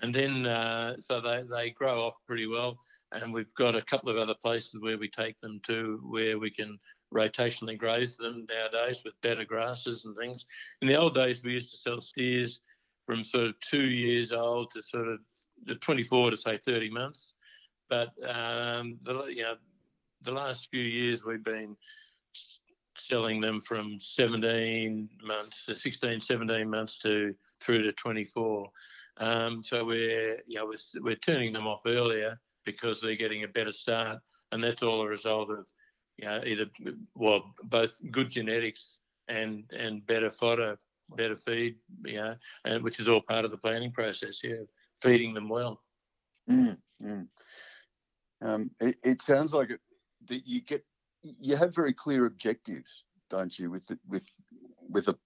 and 0.01 0.13
then 0.13 0.47
uh, 0.47 0.97
so 0.99 1.21
they, 1.21 1.45
they 1.49 1.71
grow 1.71 2.03
off 2.03 2.15
pretty 2.27 2.47
well, 2.47 2.79
and 3.13 3.33
we've 3.33 3.55
got 3.55 3.77
a 3.77 3.83
couple 3.83 4.11
of 4.11 4.17
other 4.17 4.35
places 4.35 4.81
where 4.81 4.99
we 4.99 5.09
take 5.09 5.39
them 5.41 5.61
to 5.65 6.01
where 6.05 6.39
we 6.39 6.51
can 6.51 6.79
rotationally 7.15 7.79
graze 7.79 8.17
them 8.17 8.47
nowadays 8.49 9.03
with 9.05 9.21
better 9.23 9.45
grasses 9.45 10.05
and 10.05 10.17
things. 10.17 10.45
In 10.81 10.89
the 10.89 10.99
old 10.99 11.15
days, 11.15 11.45
we 11.45 11.53
used 11.53 11.71
to 11.71 11.77
sell 11.77 12.01
steers 12.01 12.63
from 13.07 13.25
sort 13.25 13.47
of 13.47 13.61
two 13.61 13.85
years 13.85 14.33
old 14.33 14.71
to 14.73 14.83
sort 14.83 15.09
of 15.09 15.21
24 15.81 16.31
to 16.31 16.37
say 16.37 16.59
30 16.59 16.91
months. 16.91 17.35
But 17.89 18.11
um, 18.29 18.99
the 19.03 19.25
you 19.27 19.43
know 19.43 19.55
the 20.23 20.33
last 20.33 20.69
few 20.71 20.83
years 20.83 21.25
we've 21.25 21.45
been 21.45 21.77
selling 22.97 23.41
them 23.41 23.61
from 23.61 23.99
17 23.99 25.09
months, 25.23 25.69
16, 25.77 26.21
17 26.21 26.71
months 26.71 26.99
to 26.99 27.35
through 27.61 27.83
to 27.83 27.93
24. 27.93 28.71
Um, 29.19 29.63
so 29.63 29.85
we're 29.85 30.39
you 30.47 30.59
know 30.59 30.67
we're, 30.67 31.03
we're 31.03 31.17
turning 31.17 31.53
them 31.53 31.67
off 31.67 31.83
earlier 31.87 32.41
because 32.65 33.01
they're 33.01 33.17
getting 33.17 33.45
a 33.45 33.49
better 33.49 33.73
start, 33.73 34.21
and 34.53 34.63
that's 34.63 34.83
all 34.83 35.03
a 35.03 35.09
result 35.09 35.51
of 35.51 35.67
you 36.17 36.25
know 36.25 36.41
either 36.47 36.67
well 37.15 37.53
both 37.65 37.99
good 38.11 38.31
genetics 38.31 38.99
and 39.29 39.65
and 39.77 40.07
better 40.07 40.31
fodder 40.31 40.79
better 41.17 41.37
feed, 41.37 41.77
you 42.05 42.17
know, 42.17 42.35
and 42.65 42.83
which 42.83 43.01
is 43.01 43.09
all 43.09 43.21
part 43.21 43.45
of 43.45 43.51
the 43.51 43.57
planning 43.57 43.93
process. 43.93 44.41
Yeah, 44.43 44.63
feeding 45.01 45.35
them 45.35 45.49
well. 45.49 45.83
Mm, 46.51 46.79
mm. 47.03 47.27
Um, 48.41 48.71
it, 48.81 48.97
it, 49.05 49.23
sounds 49.23 49.55
like 49.55 49.71
it, 49.71 49.81
that 50.27 50.47
you 50.47 50.61
get 50.61 50.85
you 51.23 51.57
have 51.57 51.75
very 51.75 51.93
clear 51.93 52.27
objectives, 52.27 53.05
don't 53.31 53.57
you, 53.59 53.71
with 53.71 53.87
the, 53.87 53.99
with 54.09 54.29
with 54.89 55.09
a, 55.09 55.17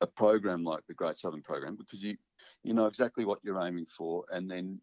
a 0.00 0.06
program 0.06 0.64
like 0.64 0.86
the 0.86 0.94
Great 0.94 1.16
Southern 1.16 1.42
Program, 1.42 1.76
because 1.76 2.02
you 2.02 2.16
you 2.62 2.74
know 2.74 2.86
exactly 2.86 3.24
what 3.24 3.40
you're 3.42 3.62
aiming 3.62 3.86
for, 3.86 4.24
and 4.30 4.50
then 4.50 4.80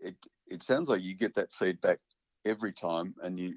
it 0.00 0.16
it 0.48 0.62
sounds 0.62 0.88
like 0.88 1.02
you 1.02 1.14
get 1.14 1.34
that 1.34 1.52
feedback 1.52 1.98
every 2.44 2.72
time, 2.72 3.14
and 3.22 3.38
you 3.38 3.56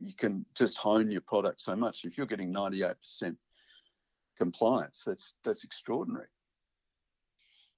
you 0.00 0.14
can 0.14 0.44
just 0.54 0.76
hone 0.78 1.10
your 1.10 1.20
product 1.20 1.60
so 1.60 1.76
much. 1.76 2.04
If 2.04 2.18
you're 2.18 2.26
getting 2.26 2.52
98% 2.52 3.36
compliance. 4.38 5.04
That's 5.06 5.34
that's 5.44 5.64
extraordinary. 5.64 6.26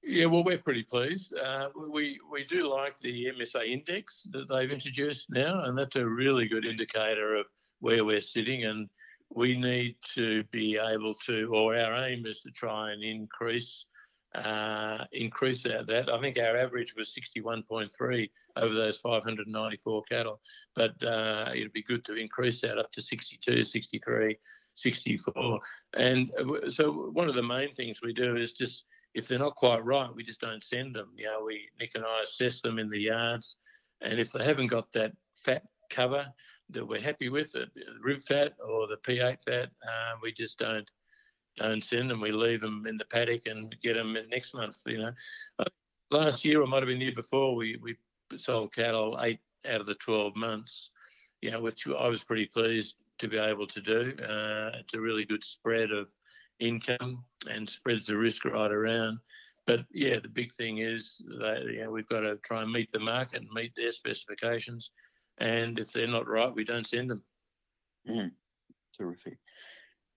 Yeah, 0.06 0.26
well, 0.26 0.44
we're 0.44 0.58
pretty 0.58 0.82
pleased. 0.82 1.34
Uh, 1.34 1.68
we 1.90 2.20
we 2.30 2.44
do 2.44 2.68
like 2.68 2.98
the 2.98 3.26
MSA 3.38 3.66
index 3.66 4.26
that 4.32 4.48
they've 4.48 4.70
introduced 4.70 5.30
now, 5.30 5.64
and 5.64 5.76
that's 5.76 5.96
a 5.96 6.06
really 6.06 6.46
good 6.46 6.66
indicator 6.66 7.36
of 7.36 7.46
where 7.80 8.04
we're 8.04 8.20
sitting. 8.20 8.64
And 8.64 8.88
we 9.30 9.56
need 9.56 9.96
to 10.14 10.44
be 10.52 10.76
able 10.76 11.14
to, 11.26 11.50
or 11.54 11.76
our 11.76 12.06
aim 12.06 12.26
is 12.26 12.40
to 12.40 12.50
try 12.50 12.92
and 12.92 13.02
increase 13.02 13.86
uh, 14.34 15.04
increase 15.12 15.62
that. 15.62 16.08
I 16.12 16.20
think 16.20 16.38
our 16.38 16.56
average 16.56 16.94
was 16.96 17.14
61.3 17.14 18.30
over 18.56 18.74
those 18.74 18.98
594 18.98 20.02
cattle, 20.02 20.40
but 20.74 21.02
uh, 21.02 21.50
it'd 21.54 21.72
be 21.72 21.82
good 21.82 22.04
to 22.06 22.14
increase 22.14 22.60
that 22.62 22.78
up 22.78 22.90
to 22.92 23.02
62, 23.02 23.62
63, 23.62 24.38
64. 24.74 25.60
And 25.96 26.32
uh, 26.38 26.70
so 26.70 27.10
one 27.12 27.28
of 27.28 27.34
the 27.34 27.42
main 27.42 27.72
things 27.72 28.00
we 28.02 28.12
do 28.12 28.36
is 28.36 28.52
just 28.52 28.84
if 29.14 29.28
they're 29.28 29.38
not 29.38 29.54
quite 29.54 29.84
right, 29.84 30.10
we 30.12 30.24
just 30.24 30.40
don't 30.40 30.62
send 30.62 30.96
them. 30.96 31.10
You 31.16 31.26
know, 31.26 31.44
we 31.46 31.68
Nick 31.78 31.92
and 31.94 32.04
I 32.04 32.22
assess 32.24 32.60
them 32.60 32.78
in 32.78 32.90
the 32.90 32.98
yards, 32.98 33.56
and 34.00 34.18
if 34.18 34.32
they 34.32 34.44
haven't 34.44 34.66
got 34.66 34.92
that 34.92 35.12
fat 35.34 35.62
cover 35.90 36.26
that 36.70 36.86
we're 36.86 37.00
happy 37.00 37.28
with, 37.28 37.52
the 37.52 37.66
rib 38.02 38.20
fat 38.20 38.54
or 38.66 38.88
the 38.88 38.96
P8 38.96 39.44
fat, 39.44 39.70
uh, 39.86 40.14
we 40.22 40.32
just 40.32 40.58
don't 40.58 40.90
don't 41.56 41.84
send 41.84 42.10
them. 42.10 42.20
We 42.20 42.32
leave 42.32 42.60
them 42.60 42.86
in 42.86 42.96
the 42.96 43.04
paddock 43.04 43.46
and 43.46 43.74
get 43.82 43.94
them 43.94 44.16
next 44.30 44.54
month. 44.54 44.78
You 44.86 44.98
know, 44.98 45.12
last 46.10 46.44
year 46.44 46.62
or 46.62 46.66
might 46.66 46.78
have 46.78 46.88
been 46.88 46.98
the 46.98 47.06
year 47.06 47.14
before, 47.14 47.54
we 47.54 47.78
we 47.80 47.96
sold 48.36 48.74
cattle 48.74 49.18
eight 49.22 49.40
out 49.68 49.80
of 49.80 49.86
the 49.86 49.94
12 49.94 50.34
months. 50.36 50.90
You 51.42 51.50
know, 51.50 51.60
which 51.60 51.86
I 51.86 52.08
was 52.08 52.24
pretty 52.24 52.46
pleased 52.46 52.96
to 53.18 53.28
be 53.28 53.38
able 53.38 53.66
to 53.66 53.80
do. 53.80 54.14
Uh, 54.22 54.78
it's 54.78 54.94
a 54.94 55.00
really 55.00 55.24
good 55.24 55.44
spread 55.44 55.90
of 55.90 56.08
income 56.58 57.24
and 57.50 57.68
spreads 57.68 58.06
the 58.06 58.16
risk 58.16 58.44
right 58.44 58.72
around. 58.72 59.18
But 59.66 59.84
yeah, 59.92 60.18
the 60.18 60.28
big 60.28 60.52
thing 60.52 60.78
is 60.78 61.22
that 61.40 61.64
you 61.64 61.82
know, 61.82 61.90
we've 61.90 62.08
got 62.08 62.20
to 62.20 62.36
try 62.36 62.62
and 62.62 62.72
meet 62.72 62.90
the 62.92 62.98
market 62.98 63.42
and 63.42 63.50
meet 63.50 63.72
their 63.76 63.92
specifications. 63.92 64.90
And 65.38 65.78
if 65.78 65.92
they're 65.92 66.06
not 66.06 66.28
right, 66.28 66.54
we 66.54 66.64
don't 66.64 66.86
send 66.86 67.10
them. 67.10 67.24
Mm, 68.08 68.30
terrific. 68.96 69.38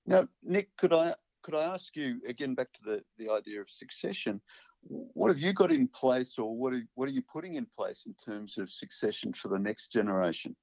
Now, 0.05 0.27
Nick, 0.43 0.75
could 0.77 0.93
I 0.93 1.15
could 1.41 1.55
I 1.55 1.63
ask 1.63 1.95
you 1.95 2.21
again 2.27 2.55
back 2.55 2.71
to 2.73 2.81
the, 2.83 3.03
the 3.17 3.31
idea 3.31 3.61
of 3.61 3.69
succession? 3.69 4.41
What 4.83 5.29
have 5.29 5.39
you 5.39 5.53
got 5.53 5.71
in 5.71 5.87
place, 5.87 6.37
or 6.37 6.55
what 6.55 6.73
are, 6.73 6.81
what 6.95 7.09
are 7.09 7.13
you 7.13 7.21
putting 7.21 7.55
in 7.55 7.65
place 7.65 8.05
in 8.05 8.13
terms 8.13 8.57
of 8.57 8.69
succession 8.69 9.33
for 9.33 9.47
the 9.49 9.59
next 9.59 9.91
generation? 9.91 10.55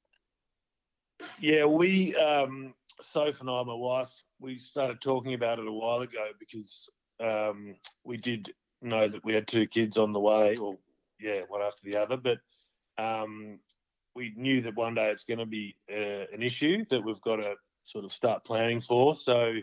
Yeah, 1.41 1.65
we, 1.67 2.15
um, 2.17 2.75
Soph 3.01 3.41
and 3.41 3.51
I, 3.51 3.63
my 3.63 3.75
wife, 3.75 4.13
we 4.41 4.59
started 4.59 5.01
talking 5.01 5.35
about 5.35 5.59
it 5.59 5.67
a 5.67 5.73
while 5.73 6.01
ago 6.01 6.27
because 6.39 6.91
um, 7.21 7.77
we 8.05 8.17
did 8.17 8.55
know 8.83 9.09
that 9.09 9.25
we 9.25 9.35
had 9.35 9.47
two 9.47 9.67
kids 9.67 9.97
on 9.97 10.13
the 10.13 10.21
way, 10.21 10.57
or 10.57 10.77
yeah, 11.21 11.41
one 11.49 11.63
after 11.63 11.85
the 11.85 11.97
other. 11.97 12.17
But 12.17 12.39
um, 12.99 13.59
we 14.15 14.33
knew 14.37 14.61
that 14.63 14.77
one 14.77 14.95
day 14.95 15.11
it's 15.11 15.25
going 15.25 15.39
to 15.39 15.47
be 15.47 15.77
uh, 15.91 16.27
an 16.33 16.43
issue 16.43 16.85
that 16.91 17.05
we've 17.05 17.21
got 17.21 17.37
to 17.37 17.55
sort 17.85 18.05
of 18.05 18.13
start 18.13 18.45
planning 18.45 18.81
for. 18.81 19.15
So 19.15 19.55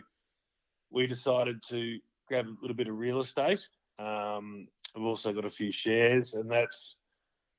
we 0.92 1.06
decided 1.06 1.62
to 1.68 1.98
grab 2.28 2.46
a 2.46 2.56
little 2.60 2.76
bit 2.76 2.88
of 2.88 2.98
real 2.98 3.20
estate. 3.20 3.66
Um, 3.98 4.68
we've 4.94 5.04
also 5.04 5.32
got 5.32 5.44
a 5.44 5.50
few 5.50 5.72
shares, 5.72 6.34
and 6.34 6.50
that's 6.50 6.96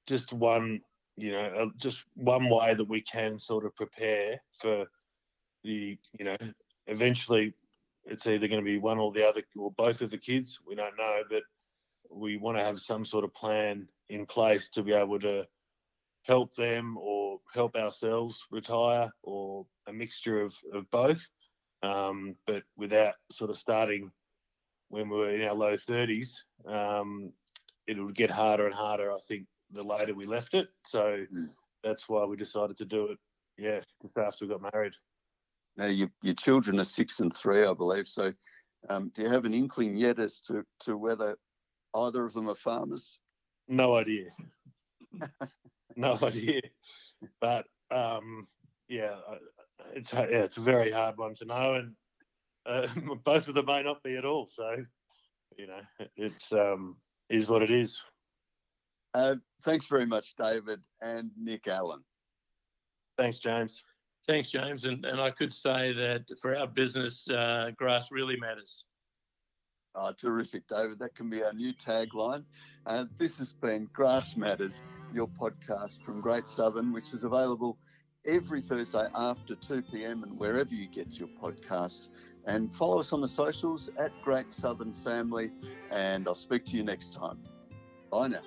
just 0.08 0.32
one, 0.34 0.82
you 1.18 1.32
know, 1.32 1.46
uh, 1.46 1.68
just 1.78 2.04
one 2.16 2.50
way 2.50 2.74
that 2.74 2.88
we 2.88 3.02
can 3.02 3.40
sort 3.40 3.66
of 3.66 3.76
prepare 3.76 4.42
for 4.60 4.86
the, 5.64 5.98
you 6.18 6.26
know, 6.26 6.38
eventually 6.88 7.54
it's 8.06 8.28
either 8.28 8.48
going 8.48 8.60
to 8.60 8.66
be 8.66 8.78
one 8.78 9.00
or 9.00 9.12
the 9.12 9.28
other 9.28 9.42
or 9.58 9.72
both 9.72 10.02
of 10.02 10.12
the 10.12 10.18
kids. 10.18 10.60
We 10.68 10.76
don't 10.76 10.98
know, 10.98 11.22
but 11.30 11.44
we 12.12 12.38
want 12.38 12.58
to 12.58 12.64
have 12.64 12.80
some 12.80 13.06
sort 13.06 13.24
of 13.24 13.34
plan 13.34 13.88
in 14.10 14.26
place 14.26 14.70
to 14.70 14.84
be 14.84 14.94
able 14.94 15.20
to 15.20 15.48
help 16.26 16.54
them 16.56 16.98
or 16.98 17.40
help 17.54 17.76
ourselves 17.76 18.46
retire 18.52 19.10
or 19.24 19.66
a 19.88 19.94
mixture 19.94 20.42
of, 20.42 20.56
of 20.74 20.90
both 20.92 21.26
um, 21.84 22.36
but 22.48 22.64
without 22.78 23.16
sort 23.32 23.50
of 23.50 23.58
starting 23.58 24.12
when 24.90 25.10
we 25.10 25.18
were 25.18 25.36
in 25.36 25.48
our 25.48 25.54
low 25.54 25.74
30s, 25.74 26.44
um, 26.66 27.32
it 27.88 28.02
would 28.02 28.16
get 28.16 28.32
harder 28.32 28.66
and 28.66 28.76
harder, 28.76 29.12
I 29.12 29.18
think, 29.28 29.46
the 29.72 29.84
later 29.84 30.14
we 30.14 30.26
left 30.26 30.54
it. 30.54 30.68
So 30.86 31.26
mm. 31.34 31.48
that's 31.84 32.08
why 32.08 32.26
we 32.26 32.38
decided 32.38 32.78
to 32.78 32.86
do 32.86 33.08
it, 33.08 33.18
yeah, 33.58 33.82
just 34.02 34.18
after 34.18 34.46
we 34.46 34.54
got 34.54 34.74
married. 34.74 34.94
Now, 35.76 35.88
your, 35.88 36.10
your 36.22 36.36
children 36.36 36.80
are 36.80 36.86
six 36.86 37.20
and 37.20 37.36
three, 37.36 37.66
I 37.66 37.74
believe. 37.74 38.08
So 38.08 38.32
um, 38.90 39.12
do 39.16 39.24
you 39.24 39.30
have 39.30 39.46
an 39.46 39.54
inkling 39.54 39.98
yet 39.98 40.20
as 40.20 40.40
to, 40.42 40.64
to 40.82 40.96
whether 40.96 41.38
either 41.96 42.26
of 42.26 42.34
them 42.34 42.50
are 42.50 42.56
farmers? 42.56 43.20
No 43.68 43.96
idea. 43.96 44.30
no 45.96 46.18
idea. 46.22 46.62
But 47.42 47.66
um, 47.92 48.48
yeah, 48.88 49.16
it's 49.94 50.14
yeah, 50.14 50.22
it's 50.24 50.58
a 50.58 50.62
very 50.62 50.92
hard 50.92 51.18
one 51.18 51.36
to 51.36 51.46
know, 51.46 51.76
and 51.76 51.94
uh, 52.66 52.88
both 53.24 53.48
of 53.48 53.56
them 53.56 53.66
may 53.66 53.84
not 53.84 54.04
be 54.04 54.18
at 54.18 54.26
all. 54.26 54.48
So, 54.48 54.78
you 55.58 55.68
know, 55.68 55.82
it's 56.16 56.52
um, 56.54 56.98
is 57.30 57.48
what 57.48 57.62
it 57.62 57.72
is. 57.72 58.04
Uh, 59.14 59.36
thanks 59.64 59.86
very 59.86 60.06
much, 60.06 60.36
David 60.36 60.80
and 61.02 61.30
Nick 61.38 61.68
Allen. 61.68 62.04
Thanks, 63.18 63.40
James. 63.40 63.84
Thanks, 64.28 64.50
James. 64.50 64.86
And, 64.86 65.06
and 65.06 65.22
I 65.22 65.30
could 65.30 65.54
say 65.54 65.94
that 65.94 66.24
for 66.42 66.56
our 66.56 66.66
business, 66.66 67.30
uh, 67.30 67.72
grass 67.78 68.12
really 68.12 68.38
matters. 68.38 68.86
Oh, 69.96 70.12
terrific, 70.12 70.68
David. 70.68 70.98
That 70.98 71.14
can 71.14 71.30
be 71.30 71.44
our 71.44 71.54
new 71.54 71.74
tagline. 71.74 72.44
And 72.88 73.10
this 73.18 73.38
has 73.38 73.54
been 73.54 73.88
Grass 73.94 74.36
Matters, 74.36 74.82
your 75.14 75.28
podcast 75.28 76.04
from 76.04 76.20
Great 76.20 76.48
Southern, 76.48 76.92
which 76.92 77.14
is 77.14 77.24
available 77.24 77.78
every 78.26 78.62
Thursday 78.62 79.06
after 79.16 79.56
2 79.56 79.84
p.m. 79.92 80.24
and 80.24 80.40
wherever 80.40 80.74
you 80.74 80.88
get 80.88 81.20
your 81.20 81.30
podcasts. 81.42 82.10
And 82.46 82.74
follow 82.74 83.00
us 83.00 83.14
on 83.14 83.22
the 83.22 83.28
socials 83.28 83.90
at 83.98 84.12
Great 84.22 84.52
Southern 84.52 84.94
Family. 84.94 85.52
And 85.92 86.28
I'll 86.28 86.36
speak 86.36 86.66
to 86.66 86.72
you 86.78 86.84
next 86.84 87.14
time. 87.14 87.40
Bye 88.12 88.28
now. 88.28 88.42